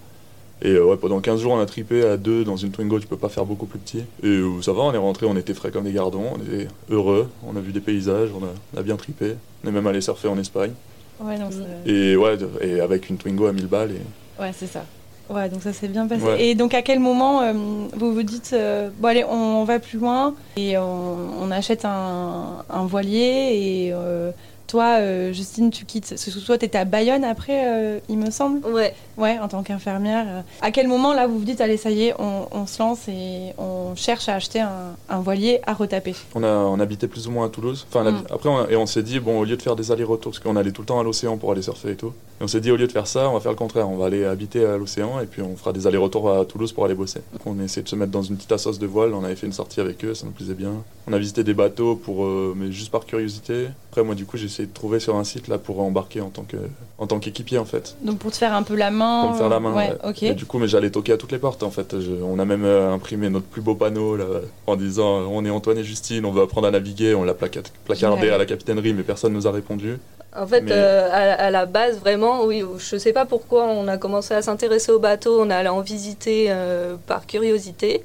[0.62, 3.06] Et euh, ouais, pendant 15 jours, on a tripé à deux dans une Twingo, tu
[3.06, 4.04] peux pas faire beaucoup plus petit.
[4.22, 6.68] Et euh, ça va, on est rentré, on était frais comme des gardons, on était
[6.90, 9.36] heureux, on a vu des paysages, on a, on a bien tripé.
[9.64, 10.72] On est même allé surfer en Espagne.
[11.20, 13.92] Ouais, non, c'est- Et ouais, et avec une Twingo à 1000 balles.
[13.92, 14.42] Et...
[14.42, 14.84] ouais, c'est ça.
[15.30, 16.22] Ouais, donc ça s'est bien passé.
[16.24, 16.42] Ouais.
[16.42, 19.98] Et donc à quel moment euh, vous vous dites, euh, bon allez, on, va plus
[19.98, 24.30] loin et on, on achète un, un voilier et euh,
[24.68, 26.10] toi, euh, Justine, tu quittes.
[26.10, 28.64] Parce que toi, t'étais à Bayonne après, euh, il me semble.
[28.66, 28.94] Ouais.
[29.16, 30.26] Ouais, en tant qu'infirmière.
[30.28, 30.40] euh.
[30.60, 33.08] À quel moment, là, vous vous dites, allez, ça y est, on, on se lance
[33.08, 36.14] et on cherche à acheter un, un voilier à retaper?
[36.36, 37.84] On, a, on habitait plus ou moins à Toulouse.
[37.90, 38.24] Enfin, on a- Mm.
[38.30, 40.42] Après, on a- et on s'est dit, bon, au lieu de faire des allers-retours, parce
[40.42, 42.60] qu'on allait tout le temps à l'océan pour aller surfer et tout, et on s'est
[42.60, 43.88] dit, au lieu de faire ça, on va faire le contraire.
[43.88, 46.84] On va aller habiter à l'océan et puis on fera des allers-retours à Toulouse pour
[46.84, 47.20] aller bosser.
[47.32, 49.14] Donc, on a essayé de se mettre dans une petite assoce de voile.
[49.14, 50.72] On avait fait une sortie avec eux, ça nous plaisait bien.
[51.08, 53.68] On a visité des bateaux, pour, euh, mais juste par curiosité.
[53.98, 56.28] Après, moi, du coup, j'ai essayé de trouver sur un site là pour embarquer en
[56.30, 56.56] tant que
[56.98, 57.96] en tant qu'équipier en fait.
[58.02, 59.22] Donc pour te faire un peu la main.
[59.22, 59.74] Pour me faire la main.
[59.74, 59.96] Ouais, ouais.
[60.08, 60.22] ok.
[60.22, 61.98] Et du coup, mais j'allais toquer à toutes les portes en fait.
[62.00, 64.24] Je- on a même euh, imprimé notre plus beau panneau là,
[64.68, 67.16] en disant euh, on est Antoine et Justine, on veut apprendre à naviguer.
[67.16, 69.98] On l'a placa- placardé à la capitainerie, mais personne nous a répondu.
[70.36, 73.88] En fait, Mais- euh, à, à la base, vraiment, oui, je sais pas pourquoi on
[73.88, 78.04] a commencé à s'intéresser au bateau, on allait en visiter euh, par curiosité.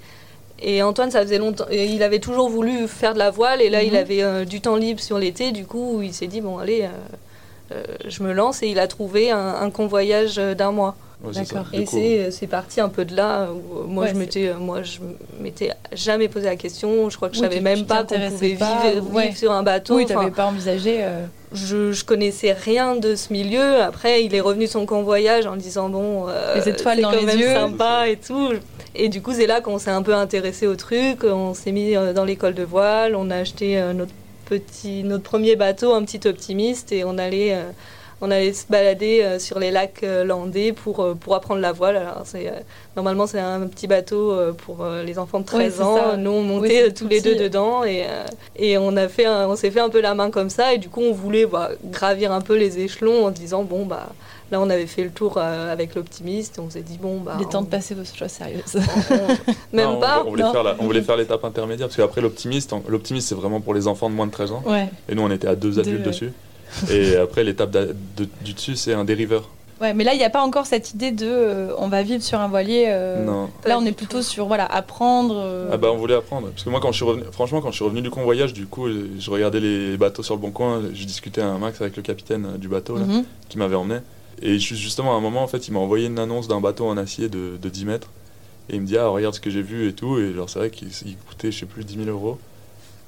[0.62, 3.70] Et Antoine, ça faisait longtemps, et il avait toujours voulu faire de la voile, et
[3.70, 3.88] là, Mhm.
[3.88, 6.84] il avait euh, du temps libre sur l'été, du coup, il s'est dit, bon, allez,
[6.84, 10.96] euh, euh, je me lance, et il a trouvé un, un convoyage d'un mois.
[11.24, 11.56] Ouais, c'est ça.
[11.56, 11.68] D'accord.
[11.74, 13.48] Et c'est parti un peu de là.
[13.52, 15.00] Où, moi, Ouais, je m'étais, euh, moi, je
[15.40, 17.10] m'étais jamais posé la question.
[17.10, 19.28] Je crois que je Oui, savais tu- même tu pas qu'on pouvait pas, vivre, ouais.
[19.28, 19.96] vivre sur un bateau.
[19.96, 20.98] Oui, Enfin, t'avais pas envisagé.
[21.02, 23.82] euh, je, je connaissais rien de ce milieu.
[23.82, 27.20] Après, il est revenu son convoyage en disant bon, euh, Les étoiles c'est dans quand
[27.20, 27.54] les même yeux.
[27.54, 28.50] sympa et tout.
[28.96, 31.24] Et du coup, c'est là qu'on s'est un peu intéressé au truc.
[31.24, 33.16] On s'est mis euh, dans l'école de voile.
[33.16, 34.12] On a acheté notre
[34.46, 37.54] petit, notre premier bateau, un petit optimiste, et on allait.
[37.54, 37.64] euh,
[38.26, 41.74] on allait se balader euh, sur les lacs euh, landais pour, euh, pour apprendre la
[41.74, 41.98] voile.
[41.98, 42.52] Alors, c'est, euh,
[42.96, 45.98] normalement, c'est un petit bateau euh, pour euh, les enfants de Ouais, 13 c'est ans.
[45.98, 46.18] ça.
[46.18, 48.24] Nous, on montait tous les deux dedans et, euh,
[48.56, 50.74] et on, a fait un- on s'est fait un peu la main comme ça.
[50.74, 53.86] Et du coup, on voulait bah, gravir un peu les échelons en se disant bon,
[53.86, 54.08] bah,
[54.52, 56.60] là, on avait fait le tour euh, avec l'optimiste.
[56.66, 57.36] On s'est dit bon, bah.
[57.40, 58.62] Il est temps on- de passer aux choses sérieuses.
[59.12, 60.24] on- même non, pas.
[60.26, 63.60] On, voulait faire la- on voulait faire l'étape intermédiaire parce qu'après l'optimiste, l'optimiste c'est vraiment
[63.60, 64.64] pour les enfants de moins de 13 ans.
[64.66, 64.88] ouais.
[65.10, 66.06] Et nous, on était à deux Deux, adultes ouais.
[66.08, 66.32] dessus.
[66.92, 67.96] Et après, l'étape de-
[68.44, 69.50] du dessus, c'est un dériveur.
[69.82, 72.24] Ouais, mais là, il n'y a pas encore cette idée de euh, on va vivre
[72.24, 72.86] sur un voilier.
[72.88, 73.50] euh, Non.
[73.66, 75.36] Là, on est plutôt sur voilà apprendre.
[75.38, 76.50] euh, Ah bah on voulait apprendre.
[76.50, 78.66] Parce que moi quand je suis revenu, franchement quand je suis revenu du convoyage, du
[78.66, 82.04] coup je regardais les bateaux sur le bon coin, je discutais un max avec le
[82.04, 83.26] capitaine du bateau là, mhm.
[83.50, 84.00] qui m'avait emmené.
[84.42, 86.86] Et ju- justement à un moment en fait il m'a envoyé une annonce d'un bateau
[86.86, 88.10] en acier de, de 10 mètres.
[88.70, 90.18] Et il me dit ah regarde ce que j'ai vu et tout.
[90.20, 92.38] Et genre c'est vrai qu'il il coûtait je sais plus 10 000 euros.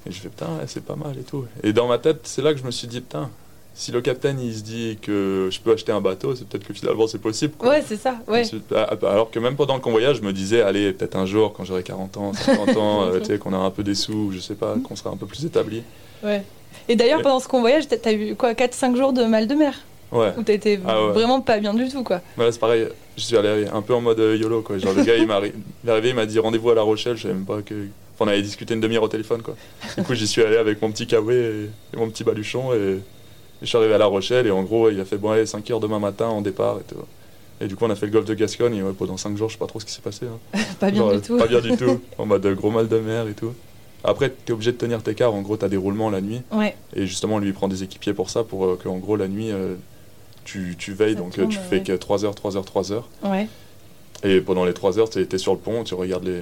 [0.08, 1.46] Et je fais putain ouais, c'est pas mal et tout.
[1.64, 3.30] Et dans ma tête c'est là que je me suis dit putain
[3.78, 6.74] si le capitaine il se dit que je peux acheter un bateau c'est peut-être que
[6.74, 7.54] finalement c'est possible.
[7.58, 7.70] quoi.
[7.70, 8.16] Ouais, c'est ça.
[8.28, 8.44] Ouais.
[8.74, 11.52] Ah, ah, Alors que même pendant le convoyage, je me disais, allez, peut-être un jour,
[11.54, 14.32] quand j'aurai 40 ans, 50 ans, euh, tu sais, qu'on aura un peu des sous,
[14.32, 15.84] je sais pas, qu'on sera un peu plus établi.
[16.24, 16.42] ouais.
[16.88, 19.74] Et d'ailleurs, pendant ce convoyage, t'as- eu quoi 4-5 jours de mal de mer?
[20.12, 21.12] Ouais, Où t'as été Ah ouais.
[21.14, 22.22] vraiment pas bien du tout, quoi.
[22.36, 24.78] voilà, c'est pareil, je suis allé un peu en mode euh, YOLO, quoi.
[24.78, 27.34] Genre, le gars, il, m'a arrivé, il m'a dit rendez-vous à La Rochelle, je savais
[27.34, 27.74] même pas que.
[27.74, 29.56] Enfin, on avait discuté une demi-heure au téléphone, quoi.
[29.98, 33.00] Du coup, j'y suis allé avec mon petit kawé et, et mon petit baluchon, et,
[33.62, 35.46] et je suis arrivé à La Rochelle, et en gros, il a fait, bon, allez,
[35.46, 37.00] 5 heures demain matin, en départ, et tout.
[37.62, 39.48] Et du coup, on a fait le golfe de Gascogne, et ouais, pendant 5 jours,
[39.50, 40.26] je sais pas trop ce qui s'est passé.
[40.26, 40.60] hein.
[40.80, 41.38] Pas bien Genre, du tout.
[41.38, 42.02] Pas bien du tout.
[42.18, 43.54] En mode gros mal de mer et tout.
[44.04, 45.34] Après, t'es obligé de tenir tes quarts.
[45.34, 46.42] En gros, t'as des roulements la nuit.
[46.52, 46.76] Ouais.
[46.96, 49.28] Et justement, lui, il prend des équipiers pour ça, pour euh, que, en gros, la
[49.28, 49.76] nuit, euh,
[50.44, 51.14] tu, tu veilles.
[51.16, 51.64] Ça donc, euh, tu ouais.
[51.70, 53.08] fais que 3 heures, 3 heures, 3 heures.
[53.24, 53.48] Ouais.
[54.24, 56.42] Et pendant les 3 heures, t'es es sur le pont, tu regardes les,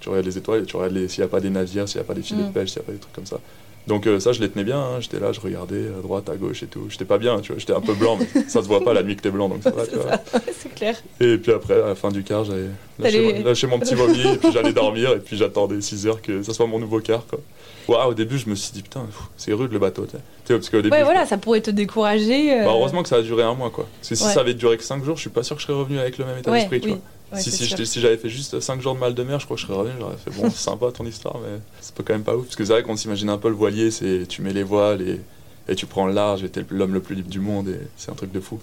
[0.00, 2.04] tu regardes les étoiles et tu regardes s'il n'y a pas des navires, s'il n'y
[2.04, 2.46] a pas des filets Mm.
[2.48, 3.40] de pêche, s'il n'y a pas des trucs comme ça.
[3.88, 4.78] Donc, euh, ça, je les tenais bien.
[4.78, 5.00] hein.
[5.00, 6.86] J'étais là, je regardais à droite, à gauche et tout.
[6.88, 7.58] J'étais pas bien, tu vois.
[7.58, 9.62] J'étais un peu blanc, mais ça se voit pas la nuit que t'es blanc, donc
[9.62, 10.20] ça va, tu C'est vois.
[10.56, 10.96] c'est clair.
[11.20, 12.66] Et puis après, à la fin du quart, j'allais
[12.98, 16.22] lâcher, T'allais- lâcher mon petit vomi, et puis j'allais dormir, et puis j'attendais 6 heures
[16.22, 17.24] que ça soit mon nouveau quart.
[17.26, 18.06] Quoi.
[18.06, 19.04] Au début, je me suis dit, putain,
[19.36, 20.06] c'est rude le bateau.
[20.06, 20.54] tu sais.
[20.54, 22.52] Parce qu'au début, Ouais, voilà, ça pourrait te décourager.
[22.60, 23.70] euh, bah, heureusement que ça a duré un mois.
[23.70, 23.86] Quoi.
[23.98, 24.32] Parce que si Ouais.
[24.32, 26.18] ça avait duré que 5 jours, je suis pas sûr que je serais revenu avec
[26.18, 26.80] le même état Ouais, d'esprit.
[26.80, 26.96] tu oui.
[27.32, 29.66] Ouais, si j'avais fait juste 5 jours de mal de mer, je crois que je
[29.66, 29.94] serais revenu.
[29.98, 32.44] J'aurais fait, bon, c'est sympa ton histoire, mais c'est pas quand même pas ouf.
[32.44, 35.00] Parce que c'est vrai qu'on s'imagine un peu le voilier, c'est tu mets les voiles
[35.02, 35.20] et,
[35.68, 38.10] et tu prends le large, et t'es l'homme le plus libre du monde, et c'est
[38.10, 38.58] un truc de fou.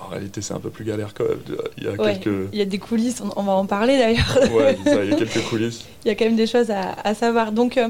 [0.00, 1.38] En réalité, c'est un peu plus galère quand même.
[1.78, 2.18] Il y a Ouais.
[2.18, 2.48] quelques.
[2.52, 4.38] Il y a des coulisses, on, on va en parler d'ailleurs.
[4.52, 5.84] Ouais, ça, il y a quelques coulisses.
[6.04, 7.52] Il y a quand même des choses à, à savoir.
[7.52, 7.88] Donc, euh,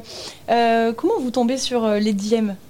[0.51, 2.13] euh, comment vous tombez sur euh, les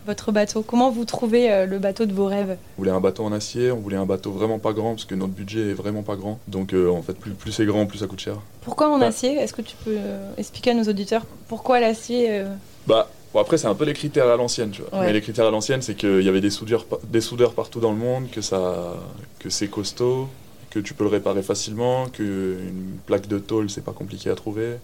[0.06, 0.62] votre bateau?
[0.62, 2.56] Comment vous trouvez euh, le bateau de vos rêves?
[2.78, 5.14] On voulait un bateau en acier, on voulait un bateau vraiment pas grand parce que
[5.14, 6.38] notre budget est vraiment pas grand.
[6.48, 8.36] Donc euh, en fait, plus, plus c'est grand, plus ça coûte cher.
[8.62, 9.06] Pourquoi en Bah.
[9.06, 9.34] acier?
[9.36, 9.96] Est-ce que tu peux
[10.38, 12.42] expliquer à nos auditeurs pourquoi l'acier
[12.86, 15.00] Bah, bon, après, c'est un peu les critères à l'ancienne, tu vois.
[15.00, 15.06] Ouais.
[15.06, 17.90] Mais les critères à l'ancienne, c'est qu'il y avait des soudeurs, des soudeurs partout dans
[17.92, 18.94] le monde, que, ça,
[19.38, 20.28] que c'est costaud,
[20.70, 24.76] que tu peux le réparer facilement, qu'une plaque de tôle, c'est pas compliqué à trouver.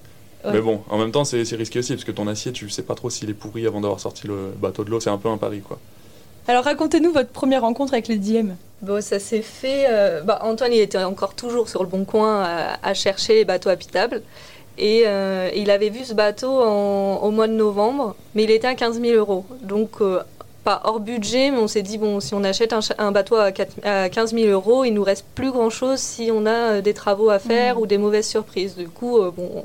[0.44, 0.52] Ouais.
[0.52, 2.82] Mais bon, en même temps, c'est c'est risqué aussi, parce que ton acier, tu sais
[2.82, 5.00] pas trop s'il est pourri avant d'avoir sorti le bateau de l'eau.
[5.00, 5.78] C'est un peu un pari, quoi.
[6.46, 8.52] Alors, racontez-nous votre première rencontre avec les DM.
[8.80, 9.86] Bon, ça s'est fait.
[9.90, 13.44] euh, bah, Antoine, il était encore toujours sur le bon coin à, à chercher les
[13.44, 14.22] bateaux habitables.
[14.78, 18.68] Et euh, il avait vu ce bateau en- au mois de novembre, mais il était
[18.68, 19.44] à 15 000 euros.
[19.62, 20.20] Donc, euh,
[20.64, 23.72] pas hors budget, mais on s'est dit, bon, si on achète un, bateau à, 4
[23.84, 27.30] à 15 000 euros, il nous reste plus grand-chose si on a euh, des travaux
[27.30, 27.82] à faire Mhm.
[27.82, 28.76] ou des mauvaises surprises.
[28.76, 29.64] Du coup, euh, bon,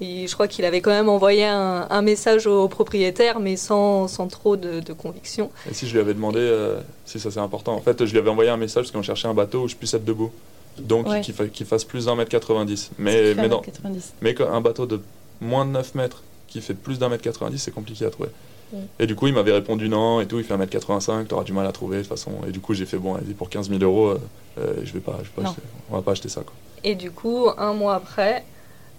[0.00, 4.08] il- je crois qu'il avait quand même envoyé un, un message au propriétaire, mais sans,
[4.08, 5.50] sans trop de, de conviction.
[5.70, 8.18] Et si je lui avais demandé, euh, si ça c'est important, en fait, je lui
[8.18, 10.30] avais envoyé un message parce qu'on cherchait un bateau où je puisse être debout.
[10.80, 11.20] Donc, Ouais.
[11.20, 12.90] qu'il fa- qu'il fasse plus d'un mètre 90.
[12.98, 14.12] Mais, mais, dans, 90.
[14.22, 15.00] mais un bateau de
[15.40, 18.30] moins de 9 mètres qui fait plus d'un mètre 90, c'est compliqué à trouver.
[19.00, 20.38] Et du coup, il m'avait répondu non et tout.
[20.38, 22.30] Il fait 1m85, t'auras du mal à trouver de toute façon.
[22.46, 24.18] Et du coup, j'ai fait bon, vas-y, pour 15 000 euros, euh,
[24.58, 26.52] euh, je vais pas, je vais pas acheter- on va pas acheter ça quoi.
[26.84, 28.44] Et du coup, un mois après,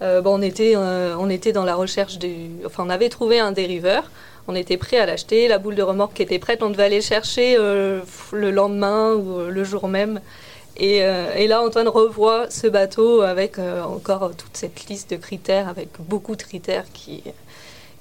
[0.02, 2.34] euh, bon, on, était, euh, on était dans la recherche du.
[2.66, 4.12] Enfin, on avait trouvé un dériveur.
[4.50, 5.48] On était prêt à l'acheter.
[5.48, 6.64] La boule de remorque était prête.
[6.64, 8.02] On devait aller chercher euh,
[8.34, 10.20] le lendemain ou le jour même.
[10.84, 15.16] Et, euh, et là, Antoine revoit ce bateau avec euh, encore toute cette liste de
[15.18, 17.22] critères, avec beaucoup de critères qui,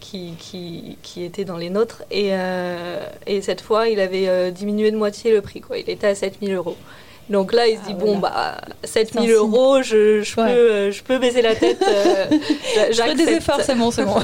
[0.01, 2.03] qui, qui, qui étaient dans les nôtres.
[2.11, 5.61] Et, euh, et cette fois, il avait diminué de moitié le prix.
[5.61, 5.77] Quoi.
[5.79, 6.77] Il était à 7000 euros.
[7.29, 8.12] Donc là, il se Ah, dit, voilà.
[8.14, 9.37] bon, bah, C'est 7000 un signe.
[9.37, 10.53] euros, je, je Ouais.
[10.55, 11.85] peux, je peux baisser la tête.
[12.93, 14.16] Je fais des efforts, c'est bon, c'est bon.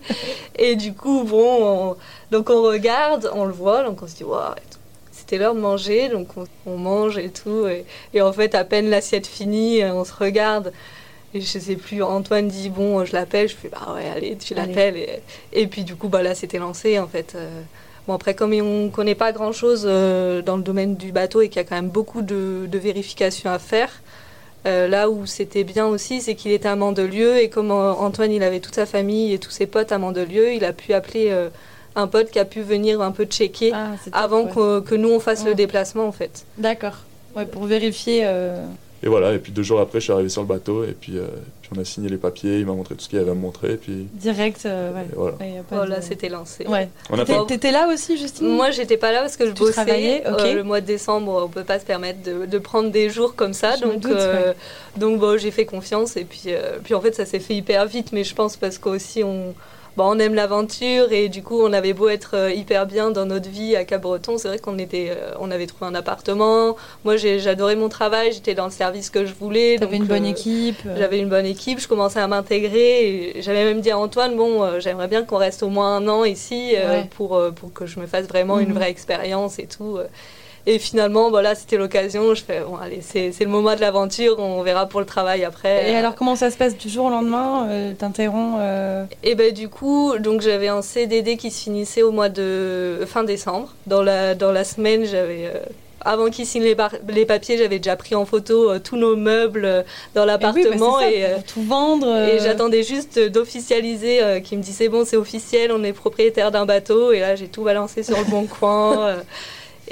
[0.58, 1.96] Et du coup, bon, on-
[2.32, 4.54] donc on regarde, on le voit, donc on se dit, waouh.
[5.30, 7.68] C'était l'heure de manger, donc on, on mange et tout.
[7.68, 10.72] Et, et en fait, à peine l'assiette finie, euh, on se regarde.
[11.34, 14.54] Et je sais plus, Antoine dit, bon, je l'appelle, je fais, bah ouais, allez, tu
[14.54, 14.96] l'appelles.
[14.96, 15.20] Et,
[15.52, 17.34] et puis du coup, bah là, c'était lancé, en fait.
[17.36, 17.62] euh.
[18.08, 21.48] Bon, après, comme on ne connaît pas grand-chose euh, dans le domaine du bateau et
[21.48, 24.02] qu'il y a quand même beaucoup de, de vérifications à faire,
[24.66, 28.32] euh, là où c'était bien aussi, c'est qu'il était à Mandelieu et comme euh, Antoine,
[28.32, 31.28] il avait toute sa famille et tous ses potes à Mandelieu, il a pu appeler
[31.30, 31.48] euh,
[31.96, 34.50] un pote qui a pu venir un peu checker Ah, top, avant ouais.
[34.54, 35.50] que, que nous on fasse Ouais.
[35.50, 36.44] le déplacement en fait.
[36.58, 36.96] D'accord.
[37.36, 38.22] Ouais, pour vérifier.
[38.24, 38.64] euh,
[39.02, 41.16] Et voilà, et puis deux jours après, je suis arrivé sur le bateau et puis,
[41.16, 41.24] euh,
[41.62, 43.40] puis on a signé les papiers, il m'a montré tout ce qu'il avait à me
[43.40, 43.72] montrer.
[43.72, 44.66] Et puis direct.
[44.66, 45.02] euh, ouais.
[45.02, 45.36] et voilà.
[45.70, 46.66] Voilà, de- c'était lancé.
[46.66, 46.88] Ouais.
[47.46, 48.48] T'étais- là aussi, Justine?
[48.48, 49.72] Moi, j'étais pas là parce que je Tu bossais.
[49.72, 50.40] travaillais, ok.
[50.40, 53.34] Euh, le mois de décembre, on peut pas se permettre de, de prendre des jours
[53.36, 53.76] comme ça.
[53.76, 54.18] Je donc, doute,
[54.96, 56.16] donc bon, j'ai fait confiance.
[56.16, 58.12] Et puis, euh, puis en fait, ça s'est fait hyper vite.
[58.12, 59.54] Mais je pense parce qu'aussi, on,
[59.96, 61.12] bon, on aime l'aventure.
[61.12, 64.38] Et du coup, on avait beau être euh, hyper bien dans notre vie à Cap-Breton.
[64.38, 66.76] C'est vrai qu'on était, euh, on avait trouvé un appartement.
[67.04, 68.32] Moi, j'adorais mon travail.
[68.32, 69.76] J'étais dans le service que je voulais.
[69.78, 70.76] T'avais donc, une bonne euh, équipe.
[70.96, 73.34] J'avais une bonne équipe, je commençais à m'intégrer.
[73.40, 76.24] J'avais même dit à Antoine, bon, euh, j'aimerais bien qu'on reste au moins un an
[76.24, 77.08] ici euh, Ouais.
[77.16, 78.74] pour, pour que je me fasse vraiment une Mhm.
[78.74, 79.98] vraie expérience et tout.
[80.66, 80.70] Euh.
[80.72, 82.34] Et finalement, voilà, c'était l'occasion.
[82.34, 85.90] Je fais, bon, allez, c'est le moment de l'aventure, on verra pour le travail après.
[85.90, 89.52] Et alors, comment ça se passe du jour au lendemain euh, T'interromps euh, Et ben
[89.52, 93.74] du coup, donc j'avais un CDD qui se finissait au mois de fin décembre.
[93.86, 95.46] Dans la, dans la semaine, j'avais.
[95.46, 95.58] euh,
[96.02, 96.76] avant qu'ils signent les,
[97.08, 99.82] les papiers, j'avais déjà pris en photo euh, tous nos meubles euh,
[100.14, 102.06] dans eh oui, bah, l'appartement ça, et, euh, pour tout vendre.
[102.06, 105.92] Et euh, j'attendais juste d'officialiser, euh, qui me dit c'est bon, c'est officiel, on est
[105.92, 107.12] propriétaire d'un bateau.
[107.12, 109.16] Et là, j'ai tout balancé sur le bon coin.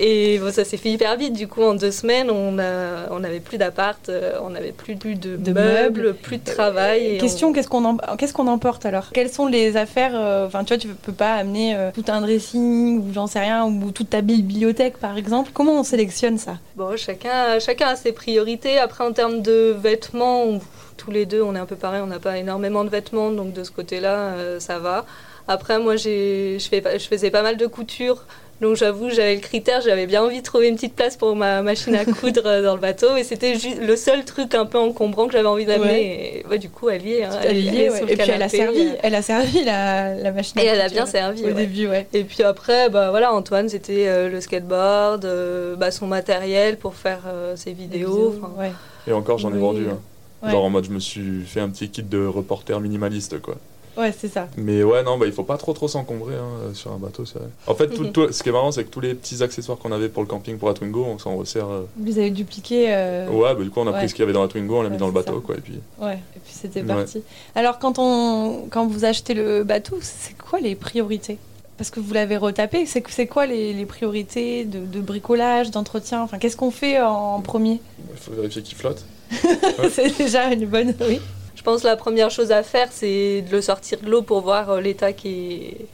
[0.00, 1.32] Euh, et bon, ça s'est fait hyper vite.
[1.34, 5.36] Du coup, en deux semaines, on n'avait plus d'appart, euh, on n'avait plus, plus de,
[5.36, 6.14] De meubles, meubles.
[6.14, 7.14] plus de travail.
[7.14, 9.10] et Question, on- qu'est-ce qu'on em- qu'est-ce qu'on emporte alors?
[9.12, 12.20] Quelles sont les affaires euh, Enfin, tu vois, tu peux pas amener euh, tout un
[12.20, 15.50] dressing ou j'en sais rien ou toute ta bibliothèque par exemple?
[15.54, 16.58] Comment on sélectionne ça?
[16.76, 18.78] Bon, chacun, chacun a ses priorités.
[18.78, 20.60] Après, en termes de vêtements, on-
[20.96, 23.52] tous les deux, on est un peu pareil, on n'a pas énormément de vêtements, donc
[23.52, 25.04] de ce côté-là, euh, ça va.
[25.46, 28.24] Après, moi, je, fais, je faisais pas mal de couture,
[28.60, 31.62] donc j'avoue, j'avais le critère, j'avais bien envie de trouver une petite place pour ma
[31.62, 35.26] machine à coudre euh, dans le bateau, et c'était le seul truc un peu encombrant
[35.26, 36.38] que j'avais envie d'amener.
[36.40, 37.24] Et ouais, du coup, elle y est.
[37.24, 38.02] hein, Elle elle, y est, ouais.
[38.08, 40.58] Et puis elle a servi, euh, elle a servi la, la machine.
[40.58, 41.42] à Et elle a bien servi.
[41.44, 41.54] au ouais.
[41.54, 42.06] début, ouais.
[42.12, 46.94] Et puis après, bah voilà, Antoine, c'était euh, le skateboard, euh, bah, son matériel pour
[46.94, 48.30] faire euh, ses vidéos.
[48.30, 48.72] vidéos, enfin, ouais.
[49.06, 49.60] Et encore, j'en ai Oui.
[49.60, 49.86] vendu.
[49.90, 49.98] hein.
[50.42, 50.50] Ouais.
[50.52, 53.56] Genre en mode, je me suis fait un petit kit de reporter minimaliste, quoi.
[53.98, 54.46] Ouais, c'est ça.
[54.56, 57.38] Mais ouais, non, bah, il faut pas trop trop s'encombrer hein, sur un bateau, c'est
[57.38, 57.48] vrai.
[57.66, 59.90] En fait, tout, tout- ce qui est marrant, c'est que tous les petits accessoires qu'on
[59.90, 61.68] avait pour le camping pour la Twingo, on s'en resserre.
[61.68, 62.86] euh, Vous avez dupliqués.
[62.94, 63.98] euh, Ouais, bah, du coup, on a ouais.
[63.98, 65.34] pris ce qu'il y avait dans la Twingo, on l'a Ouais, mis dans le bateau,
[65.40, 65.40] ça.
[65.44, 65.56] quoi.
[65.56, 67.22] Et puis, Ouais, et puis c'était parti.
[67.54, 71.38] Alors, quand, on, quand vous achetez le bateau, c'est quoi les priorités?
[71.76, 76.22] Parce que vous l'avez retapé, c'est quoi les, les priorités de, de bricolage, d'entretien?
[76.22, 77.80] Enfin, qu'est-ce qu'on fait en premier?
[78.12, 79.04] Il faut vérifier qu'il flotte.
[79.92, 80.94] C'est déjà une bonne.
[81.00, 81.20] Oui.
[81.68, 84.40] Je pense que la première chose à faire, c'est de le sortir de l'eau pour
[84.40, 85.86] voir euh, l'état qui est...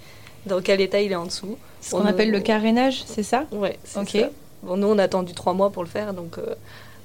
[0.47, 1.59] dans quel état il est en dessous.
[1.81, 3.43] Ce qu'on On- appelle le carénage, c'est ça?
[3.51, 4.11] Ouais, c'est Ok.
[4.13, 4.29] ça.
[4.63, 6.55] Bon, nous, on a attendu trois mois pour le faire, donc euh,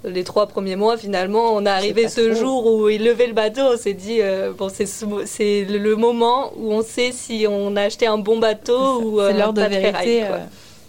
[0.03, 2.39] les trois premiers mois, finalement, on est arrivé ce trop.
[2.39, 6.53] jour où il levait le bateau, on s'est dit, euh, bon, c'est ce le, moment
[6.55, 9.67] où on sait si on a acheté un bon bateau ou euh, l'heure de pas
[9.67, 10.25] vérité.
[10.25, 10.37] euh.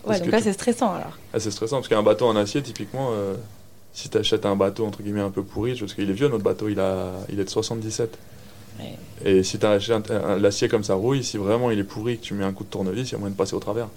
[0.05, 1.17] Ouais, donc là, tu- c'est stressant alors.
[1.33, 3.37] Ah, c'est stressant parce qu'un bateau en acier, typiquement, euh,
[3.93, 6.45] si tu achètes un bateau entre guillemets un peu pourri, parce qu'il est vieux notre
[6.45, 8.19] bateau, il, a, il est de 77.
[8.79, 8.97] Ouais.
[9.25, 12.35] Et si tu achètes l'acier comme ça rouille, si vraiment il est pourri, que tu
[12.35, 13.89] mets un coup de tournevis, il y a moyen de passer au travers.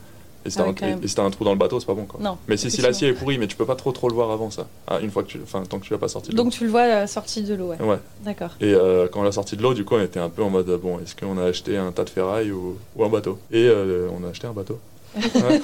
[0.45, 2.19] Et si Ah t'as un, si trou dans le bateau, c'est pas bon quoi.
[2.21, 2.37] Non.
[2.47, 4.67] Mais si, l'acier est pourri, mais tu peux pas trop trop le voir avant ça.
[4.87, 6.31] Ah, une fois que tu, enfin tant que tu l'as pas sorti.
[6.31, 7.81] Donc tu le vois euh, sorti de l'eau, ouais.
[7.81, 7.99] Ouais.
[8.25, 8.51] D'accord.
[8.59, 10.49] Et euh, quand on l'a sorti de l'eau, du coup, on était un peu en
[10.49, 13.39] mode bon, est-ce qu'on a acheté un tas de ferraille ou, ou un bateau?
[13.51, 14.79] Et euh, on a acheté un bateau.
[15.15, 15.61] Ouais.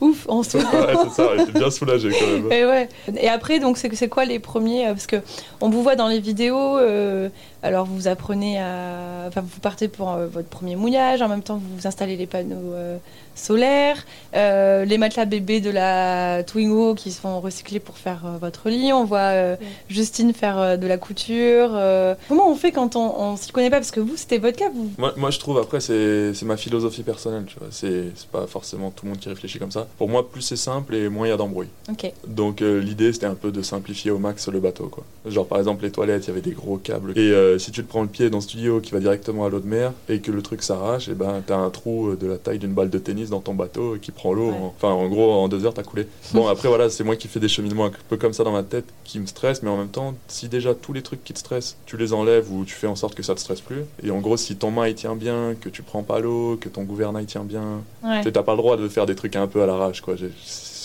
[0.00, 2.52] Ouf, on se Ouais, c'est ça, était bien soulagée quand même.
[2.52, 2.88] Et, ouais.
[3.16, 5.16] et après, donc, c'est c'est quoi les premiers euh, Parce que
[5.60, 7.28] on vous voit dans les vidéos, euh,
[7.62, 9.26] alors vous apprenez à.
[9.28, 12.72] Enfin, vous partez pour euh, votre premier mouillage, en même temps, vous installez les panneaux
[12.74, 12.98] euh,
[13.36, 18.68] solaires, euh, les matelas bébés de la Twingo qui sont recyclés pour faire euh, votre
[18.68, 18.92] lit.
[18.92, 19.66] On voit euh, Ouais.
[19.88, 21.70] Justine faire euh, de la couture.
[21.74, 22.14] euh.
[22.28, 23.76] Comment on fait quand on, on s'y connaît pas?
[23.76, 24.90] Parce que vous, c'était votre cas, vous.
[24.98, 27.68] Moi, moi, je trouve, après, c'est c'est ma philosophie personnelle, tu vois.
[27.70, 29.86] C'est c'est pas forcément tout le monde qui réfléchit comme ça.
[29.98, 31.68] Pour moi, plus c'est simple et moins il y a d'embrouille.
[31.90, 32.10] Ok.
[32.26, 35.04] Donc euh, l'idée, c'était un peu de simplifier au max le bateau, quoi.
[35.26, 37.12] Genre, par exemple, les toilettes, il y avait des gros câbles.
[37.16, 39.48] Et euh, si tu te prends le pied dans ce tuyau qui va directement à
[39.48, 42.36] l'eau de mer et que le truc s'arrache, et ben, t'as un trou de la
[42.38, 44.50] taille d'une balle de tennis dans ton bateau qui prend l'eau.
[44.50, 44.56] Ouais.
[44.56, 46.06] en- Enfin, en gros, en deux heures, t'as coulé.
[46.34, 48.62] Bon, après, voilà, c'est moi qui fais des cheminements un peu comme ça dans ma
[48.62, 51.38] tête qui me stressent, mais en même temps, si déjà tous les trucs qui te
[51.38, 53.84] stressent, tu les enlèves ou tu fais en sorte que ça te stresse plus.
[54.02, 56.68] Et en gros, si ton main il tient bien, que tu prends pas l'eau, que
[56.68, 58.22] ton gouvernail tient bien, Ouais.
[58.30, 60.14] t'as pas le droit de faire des trucs un peu à l'arrache, quoi.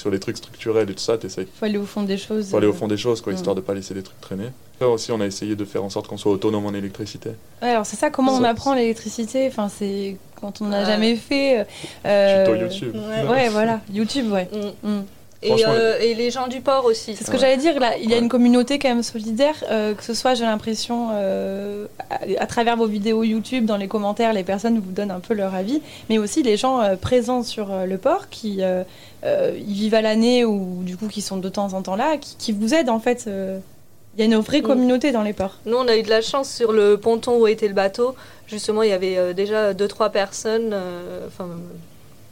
[0.01, 1.45] Sur les trucs structurels et tout ça, t'essayes.
[1.59, 2.49] Faut aller au fond des choses.
[2.49, 2.73] Faut aller au euh.
[2.73, 4.47] fond des choses, quoi, histoire de pas laisser des trucs traîner.
[4.77, 7.29] Après aussi, on a essayé de faire en sorte qu'on soit autonome en électricité.
[7.61, 9.45] Ouais, alors c'est ça, comment on apprend l'électricité?
[9.45, 10.85] Enfin, c'est quand on n'a Ouais.
[10.87, 11.67] jamais fait.
[12.03, 12.95] euh, Tuto YouTube.
[12.95, 13.29] ouais.
[13.29, 14.49] Ouais, voilà, YouTube, ouais.
[14.83, 14.89] Mm.
[14.89, 15.03] Mm.
[15.43, 17.15] Et, euh, et les gens du port aussi.
[17.15, 17.41] C'est ce que Ouais.
[17.41, 18.21] j'allais dire, là, il y a Ouais.
[18.21, 22.77] une communauté quand même solidaire, euh, que ce soit, j'ai l'impression, euh, à, à travers
[22.77, 26.19] vos vidéos YouTube, dans les commentaires, les personnes vous donnent un peu leur avis, mais
[26.19, 28.83] aussi les gens euh, présents sur euh, le port qui euh,
[29.25, 32.17] euh, y vivent à l'année ou du coup qui sont de temps en temps là,
[32.17, 33.25] qui, qui vous aident en fait.
[33.27, 33.57] euh.
[34.15, 34.63] Il y a une vraie Mm.
[34.63, 35.57] communauté dans les ports.
[35.65, 38.13] Nous, on a eu de la chance sur le ponton où était le bateau.
[38.45, 41.47] Justement, il y avait euh, déjà deux, trois personnes, euh, enfin,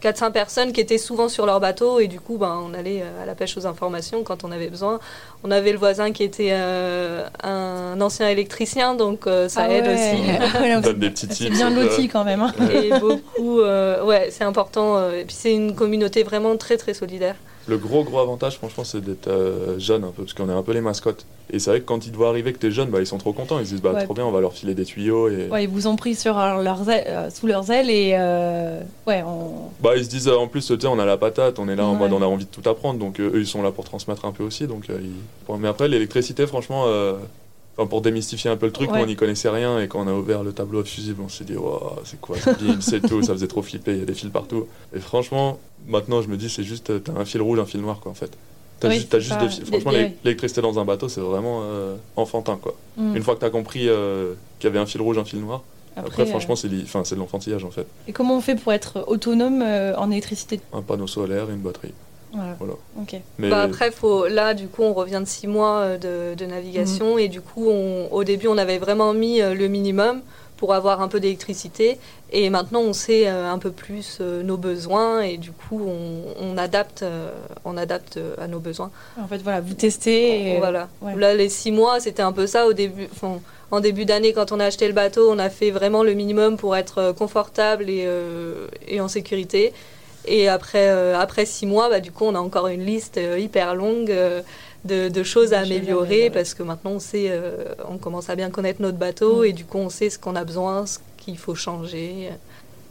[0.02, 2.00] 4-5 personnes qui étaient souvent sur leur bateau.
[2.00, 4.70] Et du coup, ben, on allait euh, à la pêche aux informations quand on avait
[4.70, 5.00] besoin.
[5.44, 9.86] On avait le voisin qui était euh, un ancien électricien, donc euh, ça Ah aide
[9.88, 9.94] ouais.
[9.94, 10.60] aussi.
[10.62, 11.52] Ouais, On donne des petits c'est tips.
[11.58, 12.42] bien loti quand même.
[12.42, 12.54] hein.
[12.74, 15.12] Et beaucoup, euh, ouais, c'est important.
[15.12, 17.36] Et puis, c'est une communauté vraiment très, très solidaire.
[17.70, 20.64] Le gros gros avantage, franchement, c'est d'être euh, jeune un peu, parce qu'on est un
[20.64, 21.26] peu les mascottes.
[21.52, 23.18] Et c'est vrai que quand ils te voient arriver que t'es jeune, bah, ils sont
[23.20, 23.60] trop contents.
[23.60, 24.04] Ils se disent, bah Ouais.
[24.06, 25.30] trop bien, on va leur filer des tuyaux.
[25.30, 25.48] Et...
[25.50, 29.24] Ouais, ils vous ont pris sur leurs ailes- euh, sous leurs ailes et euh, ouais,
[29.26, 29.70] on...
[29.82, 31.86] Bah, ils se disent, en plus, tu sais, on a la patate, on est là
[31.86, 33.00] en mode, on a envie de tout apprendre.
[33.00, 34.66] Donc eux, ils sont là pour transmettre un peu aussi.
[34.68, 37.14] Donc, ils- Mais après, l'électricité, franchement, euh,
[37.80, 39.02] enfin, pour démystifier un peu le truc, Ouais.
[39.02, 39.80] on n'y connaissait rien.
[39.80, 41.56] Et quand on a ouvert le tableau fusible, on s'est dit,
[42.04, 43.22] c'est quoi ce beam, c'est tout.
[43.24, 44.68] Ça faisait trop flipper, il y a des fils partout.
[44.96, 48.00] Et franchement, maintenant, je me dis, c'est juste, t'as un fil rouge, un fil noir,
[48.02, 48.32] quoi, en fait.
[48.82, 49.66] T'as Oui, juste, deux fils.
[49.66, 49.92] Franchement,
[50.24, 52.76] l'électricité dans un bateau, c'est vraiment euh, enfantin, quoi.
[52.98, 53.16] Mm.
[53.18, 55.64] Une fois que t'as compris euh, qu'il y avait un fil rouge, un fil noir,
[55.98, 57.86] après, euh, franchement, c'est li- enfin, c'est de l'enfantillage, en fait.
[58.08, 60.62] Et comment on fait pour être autonome en électricité?
[60.72, 61.94] Un panneau solaire et une batterie.
[62.34, 62.56] Voilà.
[62.60, 62.74] Voilà.
[63.38, 66.46] Mais Bah après, faut, là, du coup, on revient de six mois euh, de, de
[66.46, 70.22] navigation et du coup, on, au début, on avait vraiment mis euh, le minimum
[70.58, 71.98] pour avoir un peu d'électricité
[72.32, 76.58] et maintenant, on sait euh, un peu plus nos besoins et du coup, on, on
[76.58, 77.04] adapte,
[77.66, 78.92] on adapte à nos besoins.
[79.20, 80.56] En fait, voilà, vous testez.
[80.56, 80.58] Et...
[80.58, 80.90] Voilà.
[81.02, 81.16] ouais.
[81.16, 83.08] Là, les six mois, c'était un peu ça au début.
[83.12, 83.40] Enfin,
[83.72, 86.58] en début d'année, quand on a acheté le bateau, on a fait vraiment le minimum
[86.58, 89.74] pour être confortable et, euh, et en sécurité.
[90.26, 93.40] Et après, euh, après six mois, bah, du coup, on a encore une liste euh,
[93.40, 94.42] hyper longue euh,
[94.86, 97.32] de, de choses à améliorer parce que maintenant, on sait,
[97.90, 99.46] on commence à bien connaître notre bateau Mm.
[99.46, 102.30] et du coup, on sait ce qu'on a besoin, ce qu'il faut changer.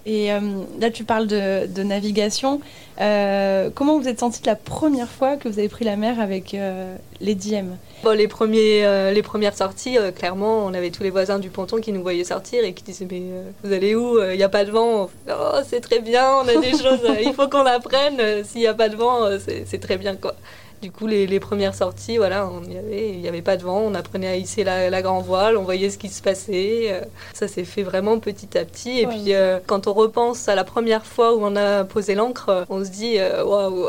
[0.08, 0.40] Et euh,
[0.80, 2.62] là, tu parles de, de navigation.
[2.98, 6.54] Euh, comment vous êtes senti la première fois que vous avez pris la mer avec
[6.54, 11.38] euh, les DM Bon, les, premiers, les premières sorties, clairement, on avait tous les voisins
[11.38, 13.22] du ponton qui nous voyaient sortir et qui disaient Mais
[13.62, 14.18] vous allez où?
[14.22, 15.10] Il n'y a pas de vent.
[15.28, 18.44] Oh, c'est très bien, on a des choses, il faut qu'on apprenne.
[18.44, 20.16] S'il n'y a pas de vent, c'est c'est très bien.
[20.16, 20.34] quoi.
[20.80, 22.48] Du coup, les, les premières sorties, voilà,
[22.92, 25.64] il n'y avait pas de vent, on apprenait à hisser la, la grand voile, on
[25.64, 26.92] voyait ce qui se passait.
[26.92, 27.00] euh,
[27.34, 29.00] ça s'est fait vraiment petit à petit.
[29.00, 29.12] Et Ouais.
[29.14, 32.64] puis, euh, quand on repense à la première fois où on a posé l'ancre, euh,
[32.68, 33.86] on se dit Waouh,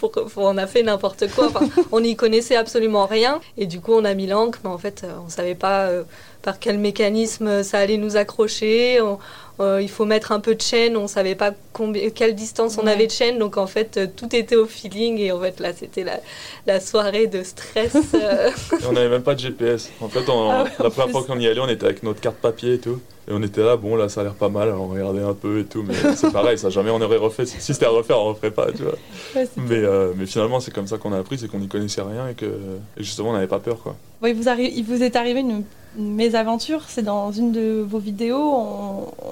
[0.00, 1.46] pour- on a fait n'importe quoi.
[1.46, 1.60] Enfin,
[1.92, 3.40] on n'y connaissait absolument rien.
[3.56, 6.02] Et du coup, on a mis l'ancre, mais en fait, on ne savait pas euh,
[6.44, 9.00] par quel mécanisme ça allait nous accrocher.
[9.00, 9.18] On-
[9.60, 12.76] euh, il faut mettre un peu de chaîne, on ne savait pas combien, quelle distance
[12.76, 12.92] on Ouais.
[12.92, 13.38] avait de chaîne.
[13.38, 15.16] Donc, en fait, euh, tout était au feeling.
[15.18, 16.18] Et en fait, là, c'était la,
[16.66, 17.94] la soirée de stress.
[18.14, 18.50] euh.
[18.88, 19.90] On n'avait même pas de GPS.
[20.00, 21.12] En fait, on- Ah ouais, la première plus.
[21.12, 22.98] fois qu'on y allait, on était avec notre carte papier et tout.
[23.28, 25.32] Et on était là, bon, là, ça a l'air pas mal, alors on regardait un
[25.34, 25.82] peu et tout.
[25.86, 27.46] Mais c'est pareil, ça jamais on aurait refait.
[27.46, 28.96] Si c'était à refaire, on referait pas, tu vois.
[29.36, 32.02] Ouais, Mais, euh, mais finalement, c'est comme ça qu'on a appris, c'est qu'on n'y connaissait
[32.02, 33.94] rien et que et justement, on n'avait pas peur, quoi.
[34.20, 35.62] Ouais, il, vous arri- il vous est arrivé une,
[35.96, 38.42] une mésaventure, c'est dans une de vos vidéos,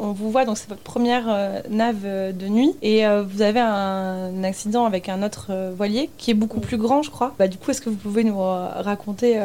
[0.01, 3.43] on, vous voit, donc c'est votre première euh, nave euh, de nuit, et euh, vous
[3.43, 7.35] avez un accident avec un autre voilier qui est beaucoup plus grand, je crois.
[7.39, 9.39] Bah, du coup, est-ce que vous pouvez nous raconter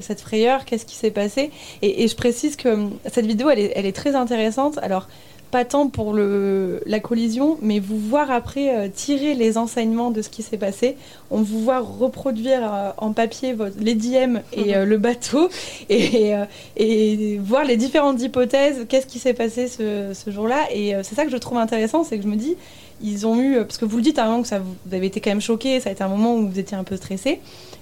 [0.00, 0.64] cette frayeur?
[0.64, 1.50] Qu'est-ce qui s'est passé?
[1.82, 4.78] Et, je précise que cette vidéo, elle est, elle est très intéressante.
[4.82, 5.08] Alors,
[5.50, 10.22] pas tant pour le, la collision, mais vous voir après euh, tirer les enseignements de
[10.22, 10.96] ce qui s'est passé.
[11.30, 15.48] On vous voit reproduire euh, en papier votre, les DM et euh, le bateau
[15.88, 16.34] et,
[16.76, 20.66] et voir les différentes hypothèses, qu'est-ce qui s'est passé ce, ce jour-là.
[20.72, 22.56] Et c'est ça que je trouve intéressant, c'est que je me dis,
[23.00, 25.06] ils ont eu, parce que vous le dites à un moment que ça vous avez
[25.06, 27.40] été quand même choqué, ça a été un moment où vous étiez un peu stressé.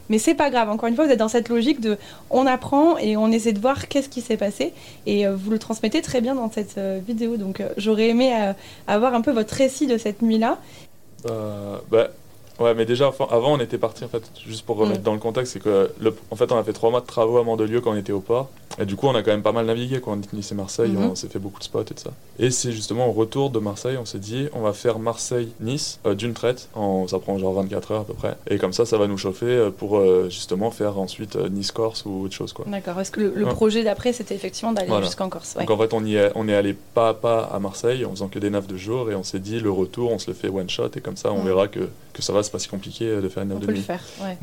[0.09, 1.98] Mais c'est pas grave, encore une fois, vous êtes dans cette logique de
[2.30, 4.72] on apprend et on essaie de voir qu'est-ce qui s'est passé.
[5.07, 7.36] Et euh, vous le transmettez très bien dans cette euh, vidéo.
[7.36, 8.32] Donc euh, j'aurais aimé
[8.86, 10.59] avoir un peu votre récit de cette nuit-là.
[11.90, 12.09] Bah,
[12.61, 15.04] ouais, mais déjà, avant, on était parti, en fait, juste pour remettre Mm.
[15.04, 17.38] dans le contexte, c'est que, le, en fait, on a fait trois mois de travaux
[17.38, 18.48] à Mandelieu quand on était au port.
[18.78, 20.54] Et du coup, on a quand même pas mal navigué quand on était Nice et
[20.54, 21.11] Marseille, Mhm.
[21.12, 22.11] on s'est fait beaucoup de spots et tout ça.
[22.38, 26.14] Et c'est justement au retour de Marseille, on s'est dit, on va faire Marseille-Nice euh,
[26.14, 28.36] d'une traite, en, ça prend genre 24 heures à peu près.
[28.48, 32.04] Et comme ça, ça va nous chauffer euh, pour euh, justement faire ensuite euh, Nice-Corse
[32.04, 32.64] ou autre chose, quoi.
[32.68, 33.00] D'accord.
[33.00, 33.52] Est-ce que le, le Ouais.
[33.52, 35.07] projet d'après, c'était effectivement d'aller Voilà.
[35.07, 35.54] jusqu'en Corse?
[35.57, 35.64] Ouais.
[35.64, 38.11] Donc en fait, on, y est, on est allé pas à pas à Marseille en
[38.11, 40.34] faisant que des naves de jour et on s'est dit, le retour, on se le
[40.34, 41.46] fait one shot et comme ça, on Mhm.
[41.46, 43.61] verra que, que ça va, c'est pas si compliqué euh, de faire une nave On
[43.61, 44.03] de peut le faire.
[44.21, 44.37] Ouais.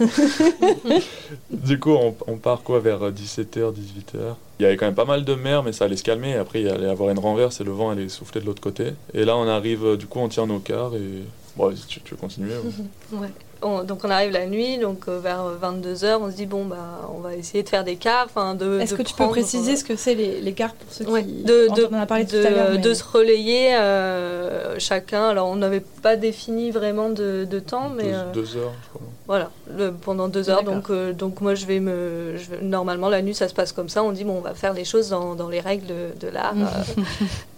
[1.50, 4.34] Du coup, on, on part quoi vers 17h, 18h.
[4.58, 6.34] Il y avait quand même pas mal de mer, mais ça allait se calmer.
[6.34, 8.92] Après, il allait y avoir une renverse et le vent allait souffler de l'autre côté.
[9.12, 11.22] Et là, on arrive, euh, du coup, on tient nos quarts et.
[11.56, 12.54] Bon, si tu, tu veux continuer.
[13.12, 13.18] ouais.
[13.18, 13.28] Ouais.
[13.64, 17.08] On- donc on arrive la nuit, donc euh, vers 22h, on se dit bon bah
[17.16, 18.78] on va essayer de faire des quarts, enfin de.
[18.78, 21.04] Est-ce de que tu peux préciser euh, ce que c'est les, les cartes pour ceux
[21.08, 21.42] Ouais, qui.
[21.42, 22.68] de, de, on en a parlé tout de- à l'heure.
[22.72, 25.28] mais- de se relayer euh, chacun.
[25.28, 28.88] Alors on n'avait pas défini vraiment de, de temps, mais deux, euh, deux heures, je
[28.90, 29.06] crois.
[29.26, 30.58] voilà, le- pendant deux heures.
[30.58, 30.74] D'accord.
[30.74, 32.36] Donc, euh, donc moi je vais me.
[32.36, 34.02] je normalement la nuit ça se passe comme ça.
[34.04, 36.54] On dit bon on va faire les choses dans, dans les règles de, de l'art.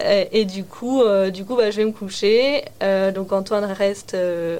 [0.00, 0.24] euh.
[0.32, 2.64] Et du coup, euh, du coup bah, je vais me coucher.
[2.82, 4.16] Euh, donc Antoine reste,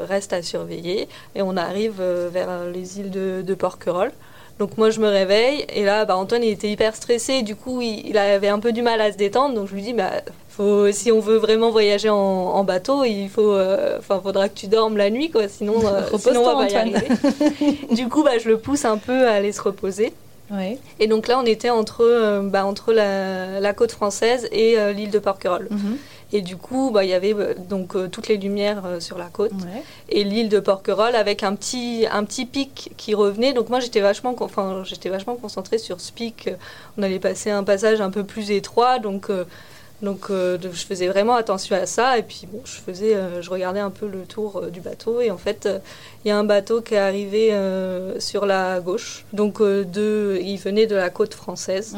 [0.09, 1.09] reste à surveiller.
[1.34, 4.12] Et on arrive vers les îles de, de Porquerolles.
[4.61, 7.80] Donc moi je me réveille et là bah, Antoine il était hyper stressé du coup
[7.80, 10.11] il, il avait un peu du mal à se détendre donc je lui dis bah
[10.51, 14.66] faut, si on veut vraiment voyager en, en bateau il faut euh, faudra que tu
[14.66, 17.09] dormes la nuit quoi sinon, euh, sinon on va pas y arriver.
[17.90, 20.12] du coup bah, je le pousse un peu à aller se reposer
[20.51, 20.78] Ouais.
[20.98, 24.92] et donc là on était entre, euh, bah, entre la, la côte française et euh,
[24.92, 25.96] l'île de Porquerolles Mhm.
[26.32, 29.26] et du coup bah, il y avait euh, donc euh, toutes les lumières sur la
[29.26, 29.82] côte Ouais.
[30.09, 33.53] et l'île de Porquerolles avec un petit, un petit pic qui revenait.
[33.53, 34.34] Donc moi j'étais vachement,
[34.84, 36.51] j'étais vachement concentrée sur ce pic.
[36.98, 39.30] On allait passer un passage un peu plus étroit, donc,
[40.03, 42.18] donc euh, de- je faisais vraiment attention à ça.
[42.18, 45.20] Et puis bon, je, faisais, euh, je regardais un peu le tour euh, du bateau
[45.20, 45.68] et en fait
[46.24, 47.55] il y a un bateau qui est arrivé
[48.18, 49.24] sur la gauche.
[49.32, 51.94] Donc de, il venait de la côte française.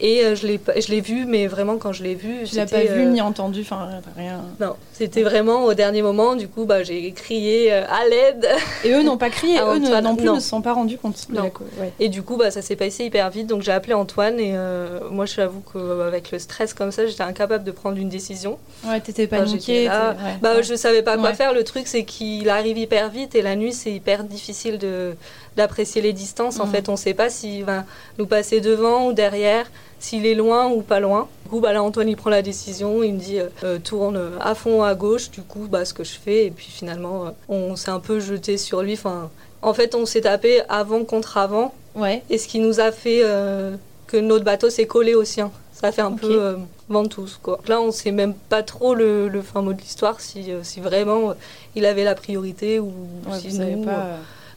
[0.00, 2.66] Et euh, je l'ai, je l'ai vu, mais vraiment quand je l'ai vu, Tu l'as
[2.66, 4.42] pas vu euh, ni entendu, enfin rien.
[4.60, 6.34] non, c'était vraiment au dernier moment.
[6.34, 8.48] Du coup, bah, j'ai crié euh, à l'aide.
[8.84, 10.34] Et eux n'ont pas crié, eux ne- non plus non.
[10.34, 11.28] ne se sont pas rendus compte.
[11.30, 11.44] de Non.
[11.44, 11.92] la co- ouais.
[12.00, 13.46] Et du coup, bah, ça s'est passé hyper vite.
[13.46, 17.22] Donc j'ai appelé Antoine et euh, moi, je t'avoue qu'avec le stress comme ça, j'étais
[17.22, 18.58] incapable de prendre une décision.
[18.86, 19.74] Ouais, t'étais Enfin, paniqué.
[19.82, 20.14] j'étais là.
[20.18, 20.30] t'es- ouais.
[20.42, 20.62] Bah, Ouais.
[20.64, 21.52] je savais pas quoi faire.
[21.54, 25.14] Le truc, c'est qu'il arrive hyper vite et la nuit, c'est hyper difficile de
[25.56, 26.60] d'apprécier les distances.
[26.60, 26.72] En Mhm.
[26.72, 27.84] fait, on sait pas s'il va
[28.18, 29.66] nous passer devant ou derrière,
[30.00, 31.28] s'il est loin ou pas loin.
[31.44, 33.02] Du coup, bah, là, Antoine, il prend la décision.
[33.02, 35.30] Il me dit euh, euh, tourne à fond à gauche.
[35.30, 36.46] Du coup, bah, ce que je fais.
[36.46, 38.94] Et puis finalement, euh, on s'est un peu jeté sur lui.
[38.94, 39.30] Enfin,
[39.62, 41.72] en fait, on s'est tapé avant contre avant.
[41.94, 42.22] Ouais.
[42.30, 43.76] Et ce qui nous a fait euh,
[44.08, 45.50] que notre bateau s'est collé au sien.
[45.72, 46.56] Ça fait un peu euh,
[46.88, 47.60] ventouse, quoi.
[47.68, 51.34] Là, on sait même pas trop le, le fin mot de l'histoire, si, si vraiment
[51.74, 52.92] il avait la priorité ou
[53.28, 54.06] Ouais, si vous nous, pas.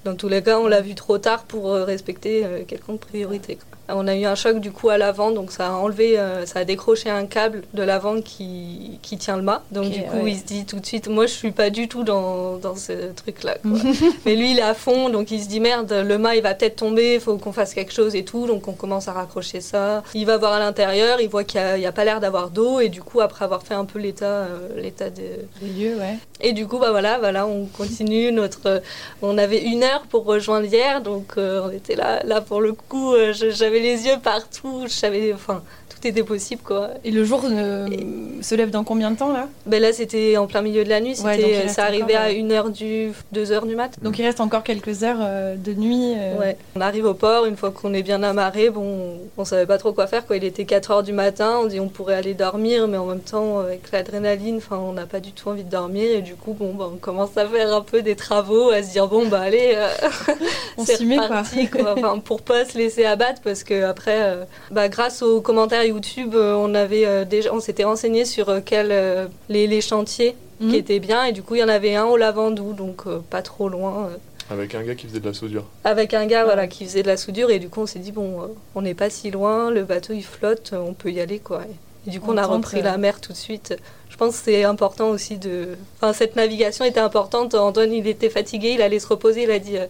[0.07, 3.57] Dans tous les cas, on l'a vu trop tard pour euh, respecter euh, quelconque priorité.
[3.89, 6.59] On a eu un choc du coup à l'avant, donc ça a enlevé, euh, ça
[6.59, 9.63] a décroché un câble de l'avant qui, qui tient le mât.
[9.71, 10.31] Donc du coup, ouais.
[10.31, 13.11] il se dit tout de suite, moi je suis pas du tout dans, dans ce
[13.13, 13.57] truc-là.
[14.25, 16.53] Mais lui, il est à fond, donc il se dit merde, le mât il va
[16.53, 18.45] peut-être tomber, il faut qu'on fasse quelque chose et tout.
[18.47, 20.03] Donc on commence à raccrocher ça.
[20.13, 22.89] Il va voir à l'intérieur, il voit qu'il n'y a, pas l'air d'avoir d'eau, et
[22.89, 25.21] du coup, après avoir fait un peu l'état euh, l'état de,
[25.61, 26.17] Des lieux, ouais.
[26.41, 28.65] et du coup, bah voilà, voilà, on continue notre.
[28.67, 28.79] euh,
[29.21, 32.73] on avait une heure pour rejoindre hier, donc euh, on était là, là pour le
[32.73, 33.13] coup.
[33.13, 33.49] euh, je-
[33.79, 35.63] Les yeux partout, je savais, enfin,
[36.07, 36.89] était possible quoi.
[37.03, 37.87] Et le jour euh,
[38.41, 39.47] se lève dans combien de temps là?
[39.65, 42.25] Ben là, c'était en plein milieu de la nuit, Ouais, donc euh, ça arrivait encore,
[42.25, 42.41] à ouais.
[42.41, 43.91] 1h du, 2h du mat.
[44.01, 46.13] Donc il reste encore quelques heures euh, de nuit.
[46.17, 46.57] euh, Ouais.
[46.75, 49.93] On arrive au port, une fois qu'on est bien amarré, bon, on savait pas trop
[49.93, 50.25] quoi faire.
[50.25, 50.37] Quoi.
[50.37, 53.19] Il était 4 heures du matin, on dit on pourrait aller dormir, mais en même
[53.21, 56.09] temps, avec l'adrénaline, enfin, on n'a pas du tout envie de dormir.
[56.11, 58.91] Et du coup, bon, bah, on commence à faire un peu des travaux, à se
[58.91, 59.75] dire bon, bah allez,
[60.77, 61.25] On s'y met, quoi.
[61.25, 61.95] reparti, quoi.
[61.97, 64.37] Enfin, pour pas se laisser abattre, parce que après,
[64.71, 68.59] bah, grâce aux commentaires YouTube, euh, on avait euh, déjà, on s'était renseigné sur euh,
[68.63, 70.69] quels euh, les, les chantiers Mhm.
[70.71, 73.19] qui étaient bien, et du coup, il y en avait un au Lavandou, donc euh,
[73.29, 74.07] pas trop loin.
[74.07, 75.65] euh, Avec un gars qui faisait de la soudure.
[75.83, 78.11] avec un gars voilà, qui faisait de la soudure et du coup on s'est dit
[78.11, 81.37] bon euh, on n'est pas si loin, le bateau il flotte, on peut y aller
[81.39, 81.61] quoi.
[82.07, 83.75] Et du coup, on a repris la mer tout de suite.
[84.09, 85.75] Je pense que c'est important aussi de.
[85.97, 87.53] Enfin, cette navigation était importante.
[87.53, 89.43] Antoine, il était fatigué, il allait se reposer.
[89.43, 89.85] Il a dit euh,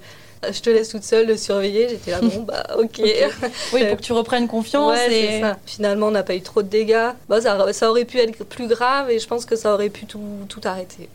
[0.52, 1.90] Je te laisse toute seule le surveiller.
[1.90, 3.02] J'étais là, bon, bah, ok.
[3.74, 4.92] Oui, pour que tu reprennes confiance.
[4.96, 5.28] Ouais, et...
[5.32, 5.58] c'est ça.
[5.66, 7.10] Finalement, on n'a pas eu trop de dégâts.
[7.30, 10.06] Bon, ça, ça aurait pu être plus grave et je pense que ça aurait pu
[10.06, 11.10] tout, tout arrêter.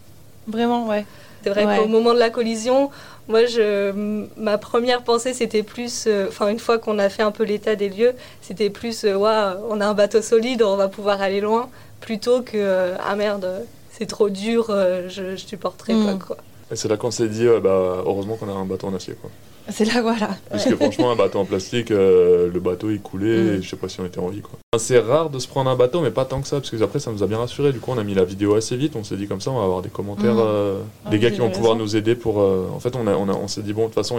[0.49, 1.05] Vraiment, ouais.
[1.45, 1.77] C'est vrai Ouais.
[1.79, 2.91] qu'au moment de la collision,
[3.29, 3.93] moi, je,
[4.37, 7.75] ma première pensée, c'était plus, euh, enfin, une fois qu'on a fait un peu l'état
[7.75, 8.13] des lieux,
[8.43, 11.69] c'était plus, euh, Ouah, on a un bateau solide, on va pouvoir aller loin,
[12.01, 13.65] plutôt que, euh, ah merde,
[13.97, 16.07] c'est trop dur, euh, je, je supporterai Mm.
[16.19, 16.37] pas, quoi.
[16.73, 19.15] Et c'est là qu'on s'est dit, ouais, bah, heureusement qu'on a un bateau en acier.
[19.21, 19.31] Quoi.
[19.69, 20.31] C'est là, voilà.
[20.51, 23.49] Parce que franchement, un bateau en plastique, euh, le bateau il coulait, Mm.
[23.59, 24.41] et je sais pas si on était en vie.
[24.41, 24.59] Quoi.
[24.75, 26.83] Enfin, C'est rare de se prendre un bateau, mais pas tant que ça, parce que
[26.83, 27.73] après ça nous a bien rassuré.
[27.73, 29.59] Du coup, on a mis la vidéo assez vite, on s'est dit comme ça, on
[29.59, 30.41] va avoir des commentaires, Mm.
[30.41, 32.41] euh, Ah, des gars qui vont pouvoir nous aider pour.
[32.41, 34.19] euh, en fait, on, a, on, a- on s'est dit, bon, de toute façon,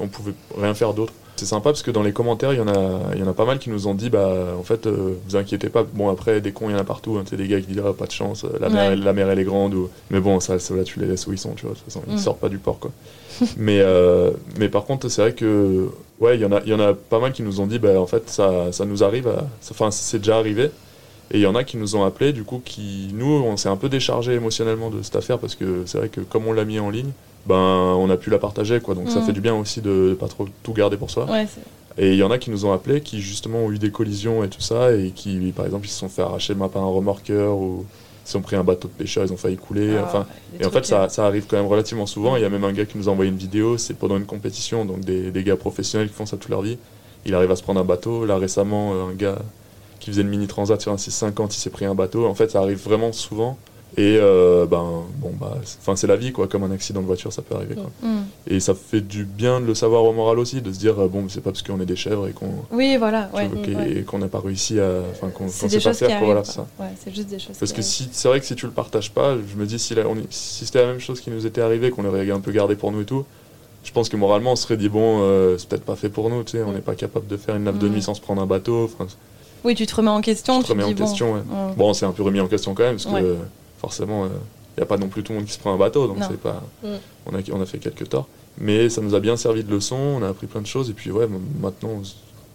[0.00, 1.12] on pouvait rien faire d'autre.
[1.36, 3.32] C'est sympa parce que dans les commentaires, il y, en a, il y en a
[3.32, 5.82] pas mal qui nous ont dit, bah, en fait, euh, vous inquiétez pas.
[5.82, 7.16] Bon, après, des cons, il y en a partout.
[7.18, 8.96] Hein, tu sais, des gars qui disent, ah, pas de chance, la, mer, Ouais.
[8.96, 9.74] la mer, elle est grande.
[9.74, 9.88] Ou...
[10.10, 11.72] Mais bon, ça, ça, là, tu les laisses où ils sont, tu vois.
[11.74, 12.18] De toute façon, ils Mm.
[12.18, 12.90] sortent pas du port, quoi.
[13.56, 15.88] mais, euh, mais par contre, c'est vrai que,
[16.20, 17.78] ouais, il y, en a, il y en a pas mal qui nous ont dit,
[17.78, 19.28] bah, en fait, ça, ça nous arrive,
[19.70, 20.70] enfin, c'est déjà arrivé.
[21.30, 23.70] Et il y en a qui nous ont appelés, du coup, qui, nous, on s'est
[23.70, 26.66] un peu déchargé émotionnellement de cette affaire parce que c'est vrai que comme on l'a
[26.66, 27.10] mis en ligne,
[27.46, 28.94] ben, on a pu la partager, quoi.
[28.94, 29.26] Donc ça Mhm.
[29.26, 31.26] fait du bien aussi de, de pas trop tout garder pour soi.
[31.30, 31.46] Ouais,
[31.98, 34.42] Et il y en a qui nous ont appelés, qui justement ont eu des collisions
[34.44, 37.56] et tout ça, et qui, par exemple, ils se sont fait arracher par un remorqueur
[37.56, 37.84] ou
[38.26, 39.96] ils ont pris un bateau de pêcheur, ils ont failli couler.
[39.98, 40.26] Ah, enfin,
[40.60, 42.36] et en fait, ça, ça arrive quand même relativement souvent.
[42.36, 44.24] Il y a même un gars qui nous a envoyé une vidéo, c'est pendant une
[44.26, 46.78] compétition, donc des, des gars professionnels qui font ça toute leur vie.
[47.26, 48.24] Il arrive à se prendre un bateau.
[48.24, 49.38] Là, récemment, euh, un gars
[50.00, 52.26] qui faisait une mini transat sur un 650, il s'est pris un bateau.
[52.26, 53.58] En fait, ça arrive vraiment souvent.
[53.98, 56.48] Et euh, ben, bon, bah, c'est- la vie, quoi.
[56.48, 57.74] Comme un accident de voiture, ça peut arriver.
[57.74, 57.90] Quoi.
[58.02, 58.22] Mm.
[58.46, 61.08] Et ça fait du bien de le savoir au moral aussi, de se dire, euh,
[61.08, 63.28] bon, c'est pas parce qu'on est des chèvres et qu'on Oui, voilà.
[63.34, 63.50] Ouais,
[64.06, 64.88] qu'on n'a pas réussi à.
[65.10, 66.24] Enfin, qu'on des sait pas faire, quoi, arrivent.
[66.26, 66.66] voilà, ça.
[66.80, 69.10] Ouais, c'est juste des choses Parce que si, c'est vrai que si tu le partages
[69.12, 71.44] pas, je me dis si, la- on est- si c'était la même chose qui nous
[71.46, 73.26] était arrivé, qu'on l'aurait un peu gardé pour nous et tout,
[73.84, 76.30] je pense que moralement on se serait dit bon, euh, c'est peut-être pas fait pour
[76.30, 77.92] nous, tu sais, on n'est pas capable de faire une nave de Mm.
[77.92, 78.84] nuit sans se prendre un bateau.
[78.84, 79.06] Enfin,
[79.64, 80.60] Oui, tu te remets en question.
[80.60, 81.40] tu te remets en question, ouais.
[81.76, 83.36] bon, on s'est un peu remis en question quand même, parce que Ouais.
[83.82, 84.30] Forcément, il
[84.78, 86.40] n'y a pas non plus tout le monde qui se prend un bateau, donc c'est
[86.40, 86.62] pas.
[86.82, 86.88] Mm.
[87.26, 88.28] On, a, on a fait quelques torts.
[88.58, 90.94] Mais ça nous a bien servi de leçon, on a appris plein de choses, et
[90.94, 91.26] puis ouais,
[91.60, 92.02] maintenant, on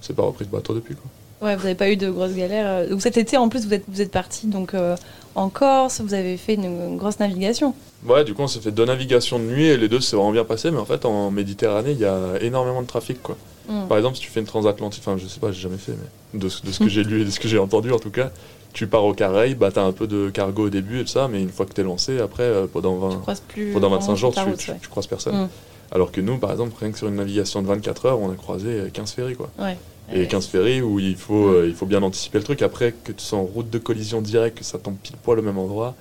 [0.01, 0.95] s'est pas repris de bateau depuis.
[0.95, 1.47] Quoi.
[1.47, 2.65] Ouais, vous n'avez pas eu de grosses galères.
[2.67, 2.89] euh.
[2.89, 4.95] Donc cet été, en plus, vous êtes, vous êtes parti donc, euh,
[5.37, 7.73] en Corse, vous avez fait une, une grosse navigation.
[8.05, 10.31] Ouais, du coup, on s'est fait deux navigations de nuit, et les deux s'est vraiment
[10.31, 13.37] bien passé, mais en fait, en Méditerranée, il y a énormément de trafic, quoi.
[13.69, 13.87] Mm.
[13.87, 15.93] Par exemple, si tu fais une transatlantique, enfin, je sais pas, j'ai jamais fait,
[16.33, 17.99] mais de, ce- de ce que j'ai lu et de ce que j'ai entendu en
[17.99, 18.31] tout cas,
[18.73, 21.27] tu pars au Caraïbes, bah, t'as un peu de cargo au début et tout ça,
[21.27, 23.71] mais une fois que t'es lancé, après, euh, pendant, 20, Tu croises plus.
[23.73, 24.77] pendant vraiment 25 jours, tu, route, tu- ouais.
[24.81, 25.35] tu croises personne.
[25.43, 25.49] Mm.
[25.91, 28.35] Alors que nous, par exemple, rien que sur une navigation de 24 heures, on a
[28.35, 29.49] croisé euh, 15 ferries, quoi.
[29.59, 29.77] Ouais.
[30.13, 30.27] Et Ouais.
[30.27, 32.61] 15 ferries où il faut, euh, il faut bien anticiper le truc.
[32.61, 35.41] Après, que tu sois en route de collision directe, que ça tombe pile poil au
[35.41, 35.95] même endroit,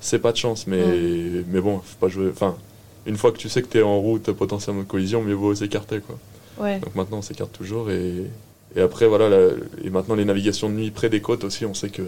[0.00, 0.66] c'est pas de chance.
[0.66, 0.84] Mais,
[1.48, 2.28] mais bon, faut pas jouer.
[2.30, 2.54] Enfin,
[3.06, 5.54] une fois que tu sais que tu es en route potentiellement de collision, mieux vaut
[5.54, 6.00] s'écarter.
[6.00, 6.18] quoi.
[6.62, 6.80] Ouais.
[6.80, 7.90] Donc maintenant, on s'écarte toujours.
[7.90, 8.24] Et,
[8.74, 9.52] et après, voilà, la-
[9.82, 12.02] et maintenant, les navigations de nuit près des côtes aussi, on sait que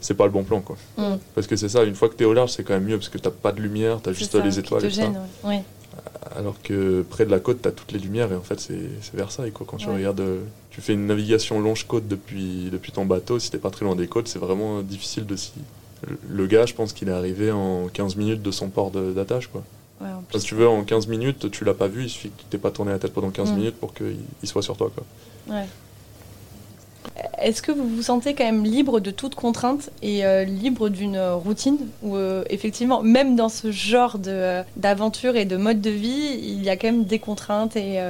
[0.00, 0.60] c'est pas le bon plan.
[0.60, 0.76] quoi.
[0.96, 1.18] Mm.
[1.36, 2.96] Parce que c'est ça, une fois que tu es au large, c'est quand même mieux
[2.98, 4.84] parce que t'as pas de lumière, tu as juste ça les étoiles.
[4.84, 5.62] et gêne, ouais.
[6.36, 8.78] Alors que près de la côte, tu as toutes les lumières et en fait, c'est
[9.14, 9.50] Versailles.
[9.52, 9.66] Quoi.
[9.68, 9.94] Quand tu Ouais.
[9.96, 10.40] regardes, euh,
[10.70, 14.06] tu fais une navigation longe-côte depuis, depuis ton bateau, si t'es pas très loin des
[14.06, 15.52] côtes, c'est vraiment difficile de s'y.
[16.28, 19.48] Le- gars, je pense qu'il est arrivé en 15 minutes de son port d'attache.
[19.48, 19.64] quoi.
[20.00, 20.38] Ouais, en Enfin, plus.
[20.40, 22.58] si tu veux, en 15 minutes, tu l'as pas vu, il suffit que tu t'aies
[22.58, 23.56] pas tourné la tête pendant 15 Mm.
[23.56, 24.92] minutes pour qu'il il soit sur toi.
[24.94, 25.04] Quoi.
[25.56, 25.64] Ouais.
[27.40, 31.18] Est-ce que vous vous sentez quand même libre de toute contrainte et euh, libre d'une
[31.18, 36.38] routine où euh, effectivement, même dans ce genre euh, d'aventure et de mode de vie,
[36.42, 38.00] il y a quand même des contraintes et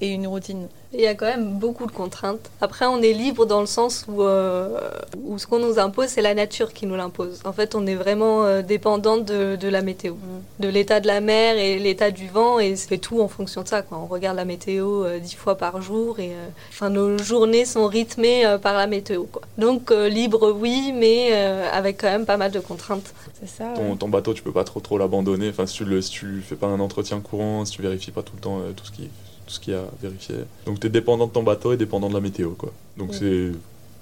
[0.00, 0.68] une routine?
[0.94, 2.50] Il y a quand même beaucoup de contraintes.
[2.60, 4.78] Après, on est libre dans le sens où, euh,
[5.24, 7.40] où ce qu'on nous impose, c'est la nature qui nous l'impose.
[7.44, 10.14] En fait, on est vraiment euh, dépendant de, de la météo,
[10.60, 13.68] de l'état de la mer et l'état du vent, et c'est tout en fonction de
[13.68, 13.80] ça.
[13.80, 13.98] Quoi.
[13.98, 17.86] On regarde la météo euh, dix fois par jour, et euh, enfin, nos journées sont
[17.86, 19.24] rythmées euh, par la météo.
[19.24, 19.42] Quoi.
[19.56, 23.14] Donc, euh, libre, oui, mais euh, avec quand même pas mal de contraintes.
[23.40, 23.96] C'est ça Ton, ouais.
[23.96, 25.48] ton bateau, tu peux pas trop trop l'abandonner.
[25.48, 28.22] Enfin, si tu le, si tu fais pas un entretien courant, si tu vérifies pas
[28.22, 29.08] tout le temps euh, tout ce qui
[29.46, 30.36] tout ce qu'il y a à vérifier.
[30.66, 32.70] Donc tu es dépendant de ton bateau et dépendant de la météo, quoi.
[32.96, 33.16] Donc Oui.
[33.18, 33.50] c'est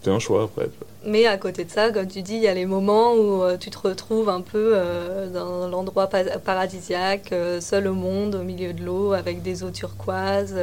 [0.02, 0.70] c'est un choix après.
[1.04, 3.58] Mais à côté de ça, comme tu dis, il y a les moments où euh,
[3.58, 8.42] tu te retrouves un peu euh, dans l'endroit pa- paradisiaque, euh, seul au monde, au
[8.42, 10.54] milieu de l'eau, avec des eaux turquoises.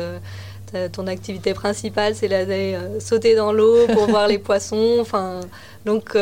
[0.91, 4.97] ton activité principale, c'est d'aller sauter dans l'eau pour voir les poissons.
[4.99, 5.39] Enfin,
[5.85, 6.17] donc,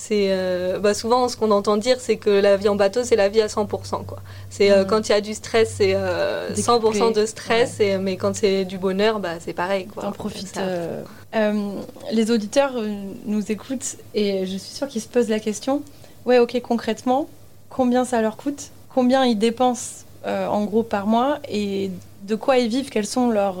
[0.00, 3.16] c'est euh, bah, souvent ce qu'on entend dire, c'est que la vie en bateau, c'est
[3.16, 4.06] la vie à 100%.
[4.06, 4.20] Quoi.
[4.48, 4.86] C'est euh, Mhm.
[4.86, 8.64] quand il y a du stress, c'est euh, 100% de stress, et, mais quand c'est
[8.64, 9.86] du bonheur, bah, c'est pareil.
[9.88, 10.04] Quoi.
[10.04, 10.58] T'en profites.
[10.58, 11.02] Euh.
[12.12, 12.72] Les auditeurs
[13.26, 15.82] nous écoutent et je suis sûre qu'ils se posent la question.
[16.24, 17.28] Ouais, ok, concrètement,
[17.68, 21.90] combien ça leur coûte Combien ils dépensent en gros par mois et
[22.22, 23.58] de quoi ils vivent Quels sont leurs,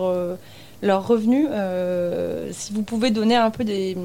[0.82, 1.48] leurs revenus
[2.52, 3.96] Si vous pouvez donner un peu des,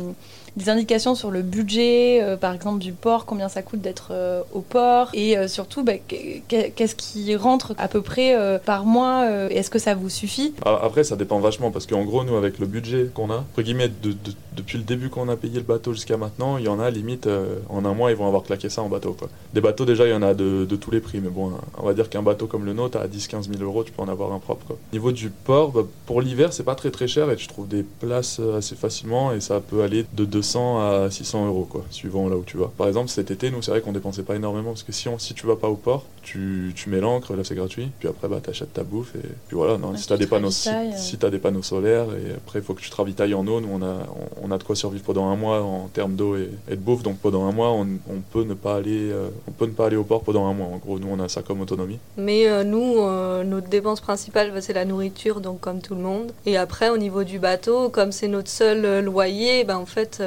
[0.57, 4.41] des indications sur le budget, euh, par exemple du port, combien ça coûte d'être euh,
[4.53, 6.43] au port et euh, surtout bah, qu'est-
[6.75, 8.35] qu'est-ce qui rentre à peu près
[8.65, 10.53] par mois Est-ce que ça vous suffit?
[10.65, 13.61] Ah, Après, ça dépend vachement parce qu'en gros, nous, avec le budget qu'on a, entre
[13.61, 16.67] guillemets, de- de- depuis le début qu'on a payé le bateau jusqu'à maintenant, il y
[16.67, 19.13] en a limite euh, en un mois, ils vont avoir claqué ça en bateau.
[19.13, 19.29] Quoi.
[19.53, 21.93] Des bateaux, déjà, il y en a de, tous les prix, mais bon, on va
[21.93, 24.39] dire qu'un bateau comme le nôtre, à 10-15 000 euros, tu peux en avoir un
[24.39, 24.65] propre.
[24.65, 24.77] Quoi.
[24.93, 27.83] Niveau du port, bah, pour l'hiver, c'est pas très très cher et tu trouves des
[27.83, 32.27] places euh, assez facilement et ça peut aller de 200 à 600 euros, quoi, suivant
[32.29, 32.71] là où tu vas.
[32.77, 35.19] Par exemple, cet été, nous, c'est vrai qu'on dépensait pas énormément parce que si, on,
[35.19, 38.27] si tu vas pas au port, tu, tu mets l'ancre, là c'est gratuit, puis après,
[38.27, 39.77] bah, t'achètes ta bouffe et puis voilà.
[39.77, 40.91] Non, Ouais, si tu t'as des panneaux, si, euh.
[40.97, 43.61] si des panneaux solaires et après, il faut que tu te ravitailles en eau.
[43.61, 44.07] Nous, on a,
[44.41, 46.81] on, on a de quoi survivre pendant un mois en termes d'eau et, et de
[46.81, 49.71] bouffe, donc pendant un mois, on, on peut ne pas aller, euh, on peut ne
[49.71, 50.67] pas aller au port pendant un mois.
[50.67, 51.99] En gros, nous, on a ça comme autonomie.
[52.17, 56.01] Mais euh, nous, euh, notre dépense principale, bah, c'est la nourriture, donc comme tout le
[56.01, 56.31] monde.
[56.47, 60.23] Et après, au niveau du bateau, comme c'est notre seul loyer, ben, en fait,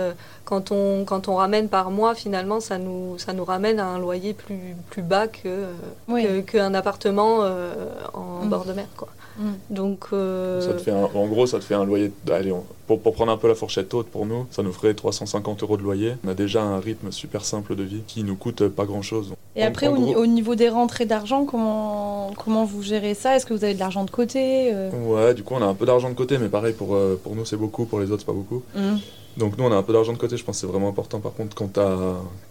[0.49, 3.99] quand, on, quand on ramène par mois, finalement, ça nous, ça nous ramène à un
[3.99, 5.73] loyer plus, plus bas que, euh,
[6.09, 6.25] Oui.
[6.25, 7.75] que- qu'un appartement euh,
[8.15, 8.49] en Mm.
[8.49, 8.87] bord de mer.
[8.97, 9.09] Quoi.
[9.39, 9.43] Mm.
[9.69, 12.11] Donc, euh, Ça te fait un- en gros, ça te fait un loyer.
[12.33, 14.95] Allez, on- pour, pour prendre un peu la fourchette haute pour nous, ça nous ferait
[14.95, 16.15] 350 euros de loyer.
[16.25, 19.35] On a déjà un rythme super simple de vie qui nous coûte pas grand chose.
[19.55, 23.37] Et après, au, ni- au niveau des rentrées d'argent, comment, comment vous gérez ça?
[23.37, 24.91] Est-ce que vous avez de l'argent de côté euh?
[25.07, 27.45] Ouais, du coup, on a un peu d'argent de côté, mais pareil, pour, pour nous,
[27.45, 28.63] c'est beaucoup, pour les autres, c'est pas beaucoup.
[28.75, 28.99] Mhm.
[29.39, 30.37] Donc, nous, on a un peu d'argent de côté.
[30.37, 31.97] Je pense que c'est vraiment important, par contre, quand t'as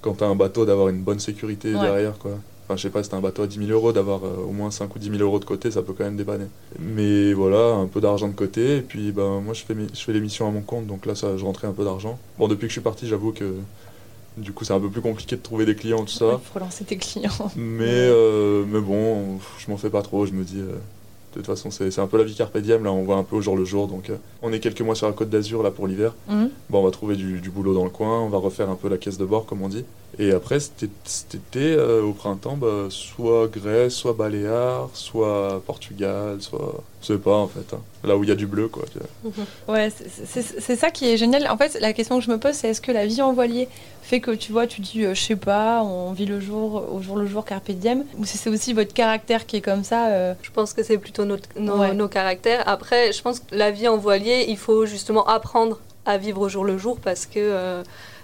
[0.01, 1.81] quand t'as un bateau, d'avoir une bonne sécurité Ouais.
[1.81, 2.31] derrière, quoi.
[2.65, 4.51] Enfin, je sais pas, si t'as un bateau à 10 000 euros, d'avoir euh, au
[4.51, 6.45] moins 5 ou 10 000 euros de côté, ça peut quand même dépanner.
[6.79, 8.77] Mais voilà, un peu d'argent de côté.
[8.77, 11.05] Et puis, ben, moi, je fais, mes- je fais les missions à mon compte, donc
[11.05, 12.19] là, ça, je rentrais un peu d'argent.
[12.37, 13.53] Bon, depuis que je suis parti, j'avoue que
[14.37, 16.25] du coup, c'est un peu plus compliqué de trouver des clients, tout ça.
[16.41, 17.31] Il faut relancer tes clients.
[17.55, 20.25] Mais, euh, mais bon, je m'en fais pas trop.
[20.25, 20.75] Je me dis, euh,
[21.37, 22.83] de toute façon, c'est un peu la vie carpe diem.
[22.83, 23.87] Là, on voit un peu au jour le jour.
[23.87, 26.13] Donc, euh, on est quelques mois sur la côte d'Azur là pour l'hiver.
[26.27, 26.49] Mhm.
[26.69, 28.21] Bon, on va trouver du, du boulot dans le coin.
[28.21, 29.85] On va refaire un peu la caisse de bord, comme on dit.
[30.19, 36.83] Et après, cet été, euh, au printemps, bah, soit Grèce, soit Baléares, soit Portugal, soit.
[37.01, 37.73] Je sais pas en fait.
[37.75, 37.79] hein.
[38.03, 38.83] Là où il y a du bleu, quoi.
[38.91, 39.75] tu vois.
[39.75, 41.47] Ouais, c'est- ça qui est génial.
[41.49, 43.67] En fait, la question que je me pose, c'est est-ce que la vie en voilier
[44.01, 47.01] fait que tu vois, tu dis, euh, je sais pas, on vit le jour au
[47.01, 50.07] jour le jour carpe diem, ou si c'est aussi votre caractère qui est comme ça
[50.07, 51.93] euh, Je pense que c'est plutôt notre- nos, Ouais.
[51.93, 52.63] nos caractères.
[52.67, 56.49] Après, je pense que la vie en voilier, il faut justement apprendre à vivre au
[56.49, 57.83] jour le jour parce que, euh,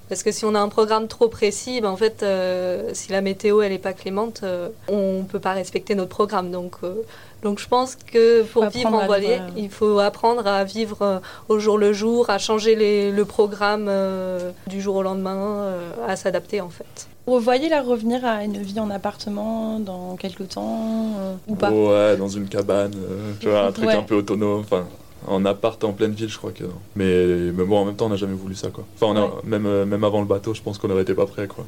[0.10, 3.22] parce que si on a un programme trop précis, ben en fait, euh, si la
[3.22, 6.52] météo elle est pas clémente, euh, on peut pas respecter notre programme.
[6.52, 6.94] Donc, euh,
[7.42, 11.02] donc je pense que pour vivre en voilier, vivre, euh, il faut apprendre à vivre
[11.02, 15.38] euh, au jour le jour, à changer les- le programme euh, du jour au lendemain,
[15.64, 17.08] euh, à s'adapter en fait.
[17.26, 20.78] Vous voyez là revenir à une vie en appartement dans quelques temps
[21.20, 21.72] euh, ou pas?
[21.72, 23.96] Ouais, dans une cabane, euh, tu vois, un truc Ouais.
[23.96, 24.60] un peu autonome.
[24.60, 24.86] Enfin,
[25.28, 26.70] en appart en pleine ville, je crois que non.
[26.96, 28.84] Mais, mais bon, en même temps, on n'a jamais voulu ça, quoi.
[28.96, 29.32] Enfin, on a, Ouais.
[29.46, 31.66] même, euh, même avant le bateau, je pense qu'on n'aurait été pas prêt, quoi.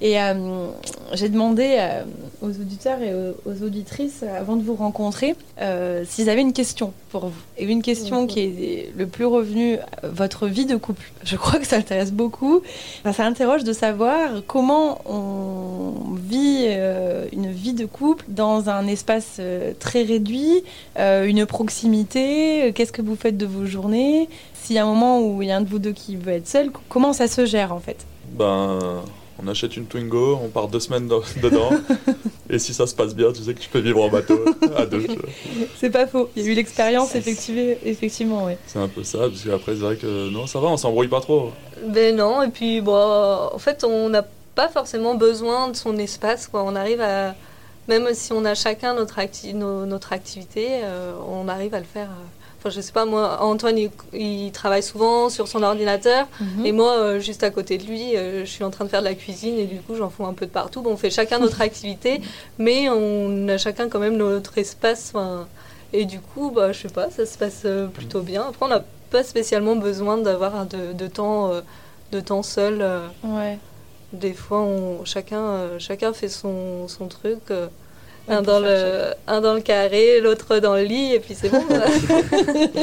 [0.00, 0.68] Et euh,
[1.12, 2.02] j'ai demandé euh,
[2.40, 6.52] aux auditeurs et aux, aux auditrices, euh, avant de vous rencontrer, euh, s'ils avaient une
[6.52, 7.40] question pour vous.
[7.56, 11.12] Et une question qui est le plus revenue, votre vie de couple.
[11.24, 12.62] Je crois que ça intéresse beaucoup.
[13.00, 18.86] Enfin, ça interroge de savoir comment on vit euh, une vie de couple dans un
[18.86, 20.64] espace euh, très réduit,
[20.98, 24.28] euh, une proximité, euh, qu'est-ce que vous faites de vos journées?
[24.54, 26.32] S'il y a un moment où il y a un de vous deux qui veut
[26.32, 28.06] être seul, comment ça se gère en fait?
[28.32, 29.02] Ben,
[29.38, 31.70] on achète une Twingo, on part deux semaines dans- dedans.
[32.50, 34.38] et si ça se passe bien, tu sais que tu peux vivre en bateau
[34.76, 35.06] à deux.
[35.78, 36.28] C'est pas faux.
[36.36, 38.58] Il y a eu l'expérience, C'est- effectivement, effectivement, ouais.
[38.66, 41.20] C'est un peu ça, parce qu'après, c'est vrai que non, ça va, on s'embrouille pas
[41.20, 41.50] trop.
[41.86, 42.94] Ben non, et puis bon,
[43.52, 44.24] en fait, on n'a
[44.54, 46.46] pas forcément besoin de son espace.
[46.46, 46.62] Quoi.
[46.62, 47.34] On arrive à,
[47.88, 51.86] même si on a chacun notre, acti- no- notre activité, euh, on arrive à le
[51.86, 52.08] faire.
[52.10, 52.24] euh.
[52.64, 56.64] Enfin, je sais pas, moi, Antoine, il, il travaille souvent sur son ordinateur, Mhm.
[56.66, 59.00] et moi, euh, juste à côté de lui, euh, je suis en train de faire
[59.00, 60.80] de la cuisine, et du coup, j'en fous un peu de partout.
[60.80, 62.20] Bon, on fait chacun notre activité,
[62.58, 65.12] mais on a chacun quand même notre espace.
[65.92, 68.42] Et du coup, bah, je sais pas, ça se passe euh, plutôt bien.
[68.48, 71.50] Après, on n'a pas spécialement besoin d'avoir de, de temps,
[72.12, 72.82] de temps seul.
[73.24, 73.58] Ouais.
[74.12, 77.40] Des fois, on, chacun, chacun fait son, son truc.
[78.28, 81.62] Un, dans le, un dans le carré, l'autre dans le lit, et puis c'est bon.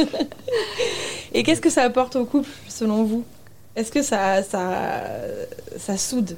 [1.34, 3.24] Et qu'est-ce que ça apporte au couple, selon vous?
[3.76, 5.02] Est-ce que ça, ça,
[5.78, 6.36] ça soude?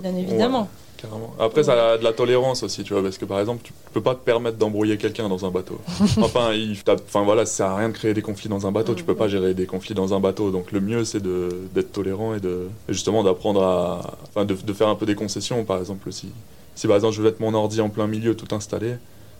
[0.00, 0.68] Bien évidemment.
[0.96, 1.34] Carrément.
[1.38, 4.00] Après, ça a de la tolérance aussi, tu vois, parce que par exemple, tu peux
[4.00, 5.80] pas te permettre d'embrouiller quelqu'un dans un bateau.
[6.20, 8.94] Enfin, il, enfin voilà, ça sert à rien de créer des conflits dans un bateau.
[8.94, 10.50] Tu peux pas gérer des conflits dans un bateau.
[10.50, 14.54] Donc le mieux, c'est de d'être tolérant et de et justement d'apprendre à, enfin, de,
[14.54, 16.28] de faire un peu des concessions, par exemple aussi.
[16.74, 18.94] Si par exemple je vais mettre mon ordi en plein milieu, tout installé,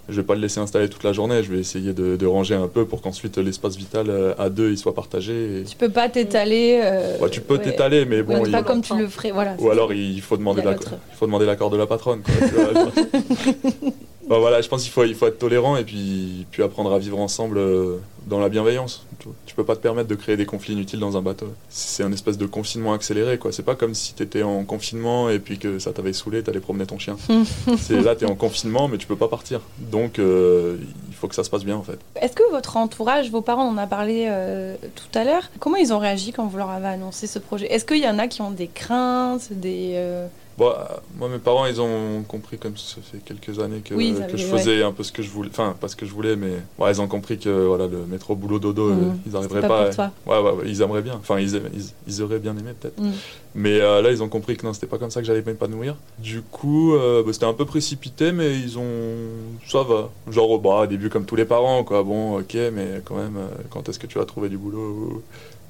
[0.09, 1.43] je vais pas le laisser installer toute la journée.
[1.43, 4.71] Je vais essayer de, de ranger un peu pour qu'ensuite l'espace vital euh, à deux
[4.71, 5.61] il soit partagé.
[5.61, 6.81] et- Tu peux pas t'étaler.
[6.85, 7.63] euh, tu peux ouais.
[7.63, 9.31] t'étaler, mais bon, Ouais, il- pas comme tu le ferais.
[9.31, 9.57] Voilà.
[9.59, 10.99] ou alors il faut demander l'accord.
[11.13, 12.21] Il faut demander l'accord de la patronne.
[12.23, 12.73] quoi, tu vois.
[14.29, 16.99] Bah voilà, je pense qu'il faut, il faut être tolérant et puis, puis apprendre à
[16.99, 19.07] vivre ensemble euh, dans la bienveillance.
[19.47, 21.47] Tu, peux pas te permettre de créer des conflits inutiles dans un bateau.
[21.69, 23.53] C'est un espèce de confinement accéléré, quoi.
[23.53, 26.87] C'est pas comme si t'étais en confinement et puis que ça t'avait saoulé, t'allais promener
[26.87, 27.17] ton chien.
[27.79, 29.61] C'est là, t'es en confinement, mais tu peux pas partir.
[29.79, 30.77] Donc euh,
[31.09, 31.99] il faut que ça se passe bien en fait.
[32.21, 35.77] Est-ce que votre entourage, vos parents, on en a parlé euh, tout à l'heure, comment
[35.77, 37.73] ils ont réagi quand vous leur avez annoncé ce projet?
[37.73, 39.93] Est-ce qu'il y en a qui ont des craintes, des...
[39.95, 40.27] euh,
[40.57, 40.73] Bon, euh,
[41.19, 44.37] moi, mes parents, ils ont compris, comme ça fait quelques années, que, Oui, ça que
[44.37, 45.49] je faisais un peu ce que je voulais.
[45.51, 48.37] Enfin, pas ce que je voulais, mais ouais, ils ont compris que voilà, le métro
[48.37, 49.19] boulot dodo, euh, Mhm.
[49.27, 50.13] ils c'est arriveraient pas, pas.
[50.27, 51.15] Ouais, ouais, ils aimeraient bien.
[51.15, 53.01] Enfin, ils, ils, ils auraient bien aimé peut-être.
[53.01, 53.13] Mhm.
[53.57, 55.97] Mais euh, là, ils ont compris que non, c'était pas comme ça que j'allais m'épanouir.
[56.19, 58.85] Du coup, euh, bah, c'était un peu précipité, mais ils ont.
[59.67, 60.11] Ça va.
[60.31, 62.03] Genre, au bah, au début, comme tous les parents, quoi.
[62.05, 63.39] Bon, ok, mais quand même,
[63.71, 65.23] quand est-ce que tu vas trouver du boulot?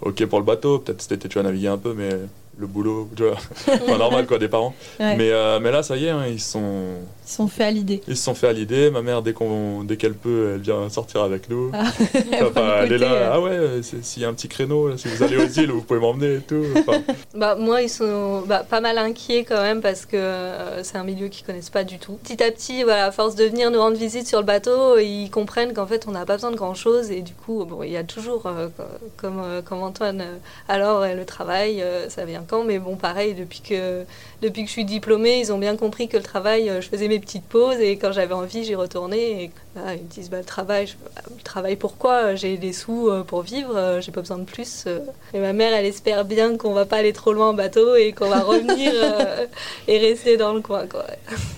[0.03, 2.11] Ok pour le bateau, peut-être cet été tu vas naviguer un peu, mais
[2.59, 3.36] le boulot, tu vois,
[3.68, 4.74] enfin, normal quoi, des parents.
[5.00, 5.16] Ouais.
[5.16, 6.94] Mais, euh, mais là, ça y est, hein, ils sont.
[7.26, 8.02] Ils sont faits à l'idée.
[8.07, 8.90] Ils se sont fait à l'idée.
[8.90, 11.70] Ma mère, dès qu'on, dès qu'elle peut, elle vient sortir avec nous.
[11.72, 11.84] Ah,
[12.42, 13.12] Enfin, elle est là.
[13.12, 13.30] euh.
[13.32, 15.70] Ah ouais, euh, s'il y a un petit créneau, là, si vous allez aux îles,
[15.70, 16.62] vous pouvez m'emmener et tout.
[16.76, 17.00] Enfin,
[17.34, 21.05] Bah, moi, ils sont bah, pas mal inquiets quand même parce que euh, c'est un
[21.05, 22.18] milieu qu'ils connaissent pas du tout.
[22.22, 25.30] Petit à petit, voilà, à force de venir nous rendre visite sur le bateau, ils
[25.30, 27.90] comprennent qu'en fait, on n'a pas besoin de grand chose et du coup, bon, il
[27.90, 28.82] y a toujours, euh, co-
[29.16, 30.36] comme, euh, comme Antoine, euh,
[30.68, 34.05] alors euh, le travail, euh, ça vient Mais bon, pareil, depuis que,
[34.43, 37.09] depuis que je suis diplômée, ils ont bien compris que le travail, euh, je faisais
[37.09, 39.45] mes petites pauses et quand j'avais envie, j'y retournais.
[39.45, 42.72] Et voilà, ils me disent, bah, le travail, je, bah, le travail pourquoi J'ai des
[42.72, 44.85] sous euh, pour vivre, euh, j'ai pas besoin de plus.
[44.87, 44.99] euh.
[45.32, 48.12] Et ma mère, elle espère bien qu'on va pas aller trop loin en bateau et
[48.12, 49.47] qu'on va revenir euh,
[49.89, 50.87] et rester dans le coin.
[50.87, 51.05] Quoi.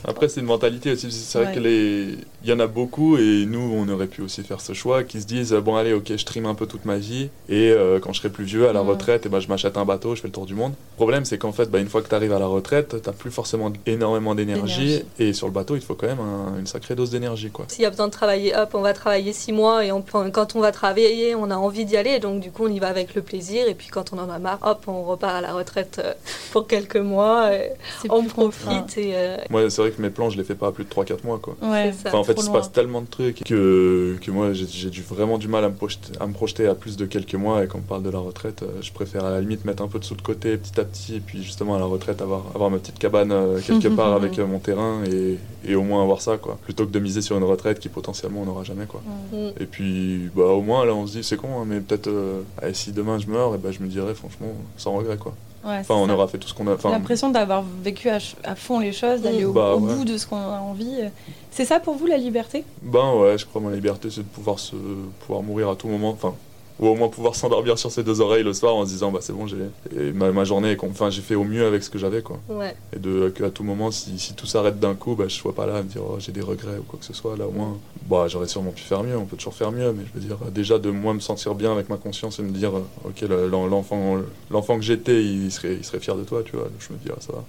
[0.05, 1.11] Après, c'est une mentalité aussi.
[1.11, 1.55] C'est vrai Ouais.
[1.55, 2.17] que les...
[2.45, 5.21] il y en a beaucoup, et nous, on aurait pu aussi faire ce choix, qui
[5.21, 8.13] se disent bon, allez, ok, je trime un peu toute ma vie, et euh, quand
[8.13, 8.89] je serai plus vieux, à la Mm.
[8.89, 10.73] retraite, et ben, je m'achète un bateau, je fais le tour du monde.
[10.73, 12.97] Le problème, c'est qu'en fait, bah, une fois que tu arrives à la retraite, tu
[13.19, 16.67] plus forcément énormément d'énergie, et sur le bateau, il te faut quand même un- une
[16.67, 17.51] sacrée dose d'énergie.
[17.51, 17.65] quoi.
[17.69, 20.57] S'il y a besoin de travailler, hop, on va travailler six mois et on, quand
[20.57, 22.19] on va travailler, on a envie d'y aller.
[22.19, 23.69] Donc du coup, on y va avec le plaisir.
[23.69, 26.13] Et puis quand on en a marre, hop, on repart à la retraite euh,
[26.53, 27.53] pour quelques mois.
[27.55, 27.71] et
[28.09, 28.97] on profite.
[28.99, 30.89] Et, euh, Moi, c'est vrai que mes plans, je les fais pas à plus de
[30.91, 31.39] 3-4 mois.
[31.39, 31.57] quoi.
[31.63, 31.93] Ouais.
[31.97, 32.09] C'est ça.
[32.11, 35.49] Enfin, en fait, il se passe tellement de trucs que, que moi, j'ai vraiment du
[35.49, 37.65] mal à me, projeter, à me projeter à plus de quelques mois.
[37.65, 39.89] Et quand on parle de la retraite, euh, je préfère à la limite mettre un
[39.89, 41.17] peu de sous de côté petit à petit.
[41.17, 44.39] Et puis justement, à la retraite, avoir, avoir ma petite cabane euh, quelque part avec
[44.39, 46.59] euh, mon terrain et, et au moins avoir ça, quoi.
[46.65, 49.01] Plutôt que de miser sur une retraite qui potentiellement on n'aura jamais, quoi.
[49.61, 52.43] Et puis, bah, au moins, là, on se dit, c'est con, hein, mais peut-être, euh,
[52.73, 55.33] si demain je meurs, et ben je me dirais, franchement, sans regret, quoi.
[55.65, 56.15] Ouais, Enfin, on ça.
[56.15, 56.75] aura fait tout ce qu'on a.
[56.75, 58.21] Enfin, l'impression d'avoir vécu à,
[58.55, 59.95] fond les choses, d'aller au, Bah, au ouais.
[59.95, 60.99] bout de ce qu'on a envie.
[61.51, 62.65] C'est ça pour vous la liberté?
[62.83, 64.77] Ben ouais, je crois que ma liberté, c'est de pouvoir, se,
[65.21, 66.11] pouvoir mourir à tout moment.
[66.11, 66.35] Enfin,
[66.79, 69.21] ou au moins pouvoir s'endormir sur ses deux oreilles le soir en se disant, bah
[69.23, 69.57] c'est bon, j'ai
[70.13, 72.39] ma, ma journée, enfin, j'ai fait au mieux avec ce que j'avais, quoi.
[72.51, 72.77] Ouais.
[72.95, 75.55] Et de, que à tout moment, si, si tout s'arrête d'un coup, bah, je sois
[75.55, 77.35] pas là à me dire, oh, j'ai des regrets ou quoi que ce soit.
[77.37, 77.79] Là, au moins,
[78.11, 80.37] bah, j'aurais sûrement pu faire mieux, on peut toujours faire mieux, mais je veux dire,
[80.51, 82.73] déjà de moi me sentir bien avec ma conscience et me dire,
[83.05, 84.19] ok, le- l'en- l'enfant
[84.51, 86.69] l'enfant que j'étais, il serait, il serait fier de toi, tu vois.
[86.79, 87.43] Je me dis, ah, ça va.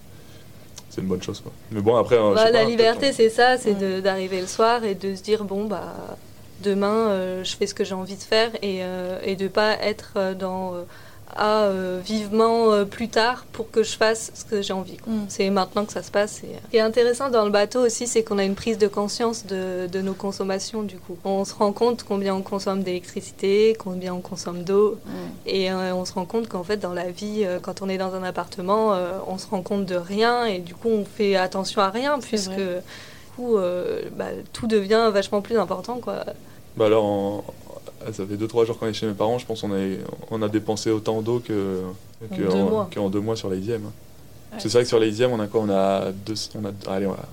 [0.90, 1.52] C'est une bonne chose, quoi.
[1.72, 2.16] Mais bon, après.
[2.16, 4.02] je Bah, la pas, liberté, c'est ça, c'est Ouais.
[4.02, 5.94] d'arriver le soir et de se dire bon bah
[6.64, 9.74] demain euh, je fais ce que j'ai envie de faire et, euh, et de pas
[9.82, 10.74] être euh, dans
[11.40, 14.98] euh, vivement euh, plus tard pour que je fasse ce que j'ai envie.
[15.06, 15.26] Mm.
[15.28, 16.42] C'est maintenant que ça se passe.
[16.44, 16.48] Et...
[16.66, 19.46] Ce qui est intéressant dans le bateau aussi, c'est qu'on a une prise de conscience
[19.46, 21.18] de, de nos consommations du coup.
[21.26, 24.98] On se rend compte combien on consomme d'électricité, combien on consomme d'eau.
[25.46, 28.16] Et euh, on se rend compte qu'en fait, dans la vie, quand on est dans
[28.16, 28.98] un appartement,
[29.28, 32.52] on se rend compte de rien et du coup, on fait attention à rien puisque
[32.52, 32.82] vrai.
[33.38, 36.00] Coup, euh, bah, tout devient vachement plus important.
[36.00, 36.24] Quoi.
[36.76, 37.44] Bah alors, en-
[38.06, 39.80] ah, ça fait 2-3 jours qu'on est chez mes parents, je pense qu'on a,
[40.32, 41.82] on a dépensé autant d'eau que,
[42.32, 42.90] En que deux en, mois.
[42.94, 43.86] qu'en deux mois sur les dixièmes.
[43.86, 44.60] Ouais.
[44.60, 47.06] C'est vrai que sur les dixièmes, on a quoi On a, deux, on a, allez,
[47.08, 47.26] on a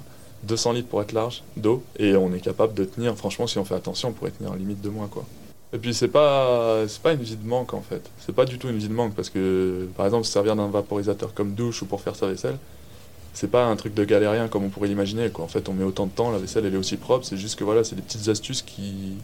[0.45, 3.65] 200 litres pour être large d'eau et on est capable de tenir, franchement, si on
[3.65, 5.09] fait attention, on pourrait tenir limite deux mois.
[5.11, 5.25] quoi.
[5.73, 8.03] Et puis c'est pas c'est pas une vie de manque en fait.
[8.25, 10.69] C'est pas du tout une vie de manque parce que par exemple se servir d'un
[10.69, 12.59] vaporisateur comme douche ou pour faire sa vaisselle,
[13.35, 15.29] c'est pas un truc de galérien comme on pourrait l'imaginer.
[15.29, 15.45] Quoi.
[15.45, 17.27] En fait, on met autant de temps, la vaisselle elle est aussi propre.
[17.27, 19.17] C'est juste que voilà, c'est des petites astuces qui,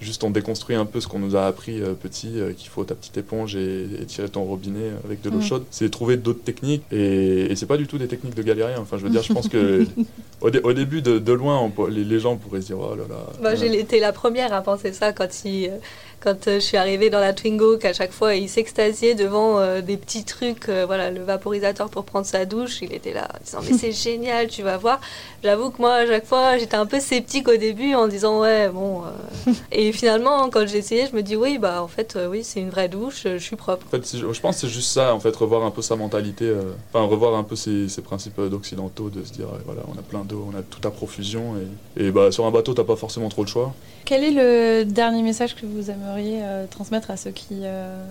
[0.00, 2.82] juste on déconstruit un peu ce qu'on nous a appris euh, petit, euh, qu'il faut
[2.82, 5.42] ta petite éponge et, et tirer ton robinet avec de l'eau Mm.
[5.42, 5.64] chaude.
[5.70, 8.78] C'est trouver d'autres techniques et, et c'est pas du tout des techniques de galérien.
[8.80, 9.86] Enfin, je veux dire, je pense que
[10.40, 12.94] au, dé- au début de, de loin, on les, les gens pourraient se dire oh
[12.96, 13.26] là là.
[13.40, 15.76] Moi, j'ai été la première à penser ça quand, il, euh,
[16.22, 19.80] quand euh, je suis arrivée dans la Twingo, qu'à chaque fois il s'extasiait devant euh,
[19.80, 22.80] des petits trucs, euh, voilà, le vaporisateur pour prendre sa douche.
[22.80, 25.00] Il était là en disant Mais c'est génial, tu vas voir.
[25.42, 28.68] J'avoue que moi, à chaque fois, j'étais un peu sceptique au début en disant Ouais,
[28.68, 29.02] bon.
[29.02, 29.52] euh.
[29.72, 32.60] Et finalement, quand j'ai essayé, je me dis Oui, bah en fait, euh, oui, c'est
[32.60, 33.84] une vraie douche, euh, je suis propre.
[33.88, 36.44] En fait, je pense que c'est juste ça, en fait, revoir un peu sa mentalité,
[36.44, 40.02] euh, enfin, revoir un peu ses, ses principes d'occidentaux, de se dire, voilà, on a
[40.02, 41.54] plein d'eau, on a tout à profusion,
[41.96, 43.74] et, et bah, sur un bateau, t'as pas forcément trop le choix.
[44.04, 48.04] Quel est le dernier message que vous aimeriez euh, transmettre à ceux qui euh,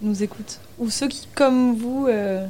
[0.00, 2.46] nous écoutent Ou ceux qui, comme vous, euh,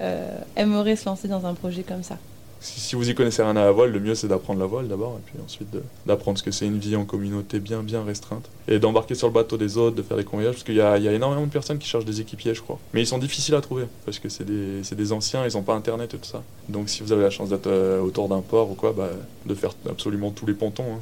[0.00, 2.18] euh, aimeraient se lancer dans un projet comme ça?
[2.60, 5.18] Si, vous y connaissez rien à la voile, le mieux c'est d'apprendre la voile d'abord,
[5.18, 5.68] et puis ensuite
[6.06, 9.32] d'apprendre ce que c'est une vie en communauté bien, bien restreinte, et d'embarquer sur le
[9.32, 11.88] bateau des autres, de faire des convoyages, parce qu'il y a, énormément de personnes qui
[11.88, 12.78] cherchent des équipiers, je crois.
[12.92, 15.74] Mais ils sont difficiles à trouver, parce que c'est des, des anciens, ils ont pas
[15.74, 16.42] internet et tout ça.
[16.68, 19.10] Donc si vous avez la chance d'être euh, autour d'un port ou quoi, bah,
[19.46, 20.84] de faire absolument tous les pontons.
[20.84, 21.00] hein.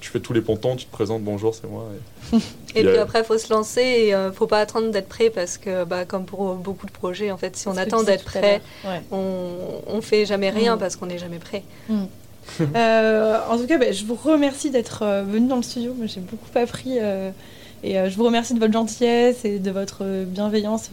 [0.00, 1.84] Tu, fais tous les pontons, tu te présentes, bonjour, c'est moi.
[2.74, 5.58] et- puis après, il faut se lancer et euh, faut pas attendre d'être prêt parce
[5.58, 8.60] que, bah, comme pour beaucoup de projets, en fait, si on attend d'être prêt.
[8.84, 9.00] Ouais.
[9.10, 9.48] on,
[9.86, 10.78] on fait jamais rien Mm.
[10.78, 11.62] parce qu'on n'est jamais prêt.
[12.74, 15.94] Euh, en tout cas, bah, je vous remercie d'être euh, venu dans le studio.
[15.94, 16.98] Moi, J'ai beaucoup appris.
[17.00, 17.30] euh,
[17.84, 20.90] et euh, je vous remercie de votre gentillesse et de votre euh, bienveillance.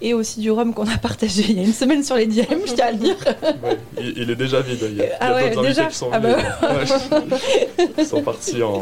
[0.00, 2.42] Et aussi du rhum qu'on a partagé il y a une semaine sur les DM,
[2.66, 3.16] je tiens à le dire.
[3.62, 6.08] Ouais, il, il est déjà vide, il y a, Ah ouais, d'autres déjà qui sont
[6.12, 7.86] Ah bah Ouais.
[7.98, 8.80] Ils sont partis en...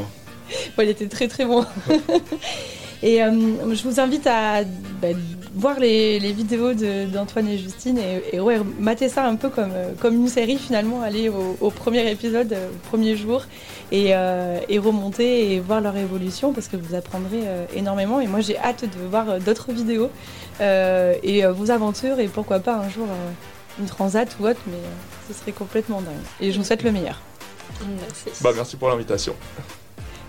[0.76, 1.64] Bon, il était très très bon.
[3.02, 3.30] et euh,
[3.74, 4.62] je vous invite à
[5.02, 5.08] bah,
[5.54, 9.48] voir les, les vidéos de- d'Antoine et Justine et, et ouais, mater ça un peu
[9.50, 13.44] comme, euh, comme une série finalement, aller au, au premier épisode, euh, au premier jour
[13.92, 18.20] et, euh, et remonter et voir leur évolution parce que vous apprendrez euh, énormément.
[18.20, 20.10] Et moi j'ai hâte de voir euh, d'autres vidéos
[20.60, 23.30] euh, et euh, vos aventures et pourquoi pas un jour euh,
[23.80, 26.14] une transat ou autre, mais euh, ce serait complètement dingue.
[26.40, 27.20] Et je vous souhaite le meilleur.
[28.00, 28.42] Merci.
[28.42, 29.34] Bah, merci pour l'invitation.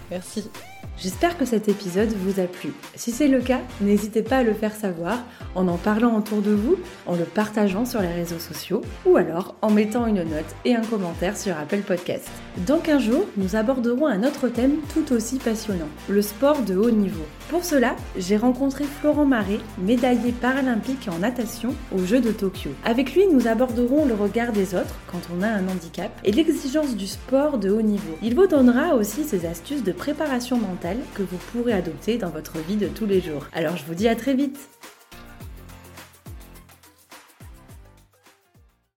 [0.09, 0.49] Merci.
[0.97, 2.71] J'espère que cet épisode vous a plu.
[2.95, 5.19] Si c'est le cas, n'hésitez pas à le faire savoir
[5.53, 9.55] en en parlant autour de vous, en le partageant sur les réseaux sociaux ou alors
[9.61, 12.29] en mettant une note et un commentaire sur Apple Podcast.
[12.65, 16.91] Dans 15 jours, nous aborderons un autre thème tout aussi passionnant, le sport de haut
[16.91, 17.25] niveau.
[17.49, 22.71] Pour cela, j'ai rencontré Florent Marais, médaillé paralympique en natation aux Jeux de Tokyo.
[22.85, 26.95] Avec lui, nous aborderons le regard des autres quand on a un handicap et l'exigence
[26.95, 28.17] du sport de haut niveau.
[28.23, 30.84] Il vous donnera aussi ses astuces de préparation mentale
[31.15, 33.47] que vous pourrez adopter dans votre vie de tous les jours.
[33.53, 34.57] Alors je vous dis à très vite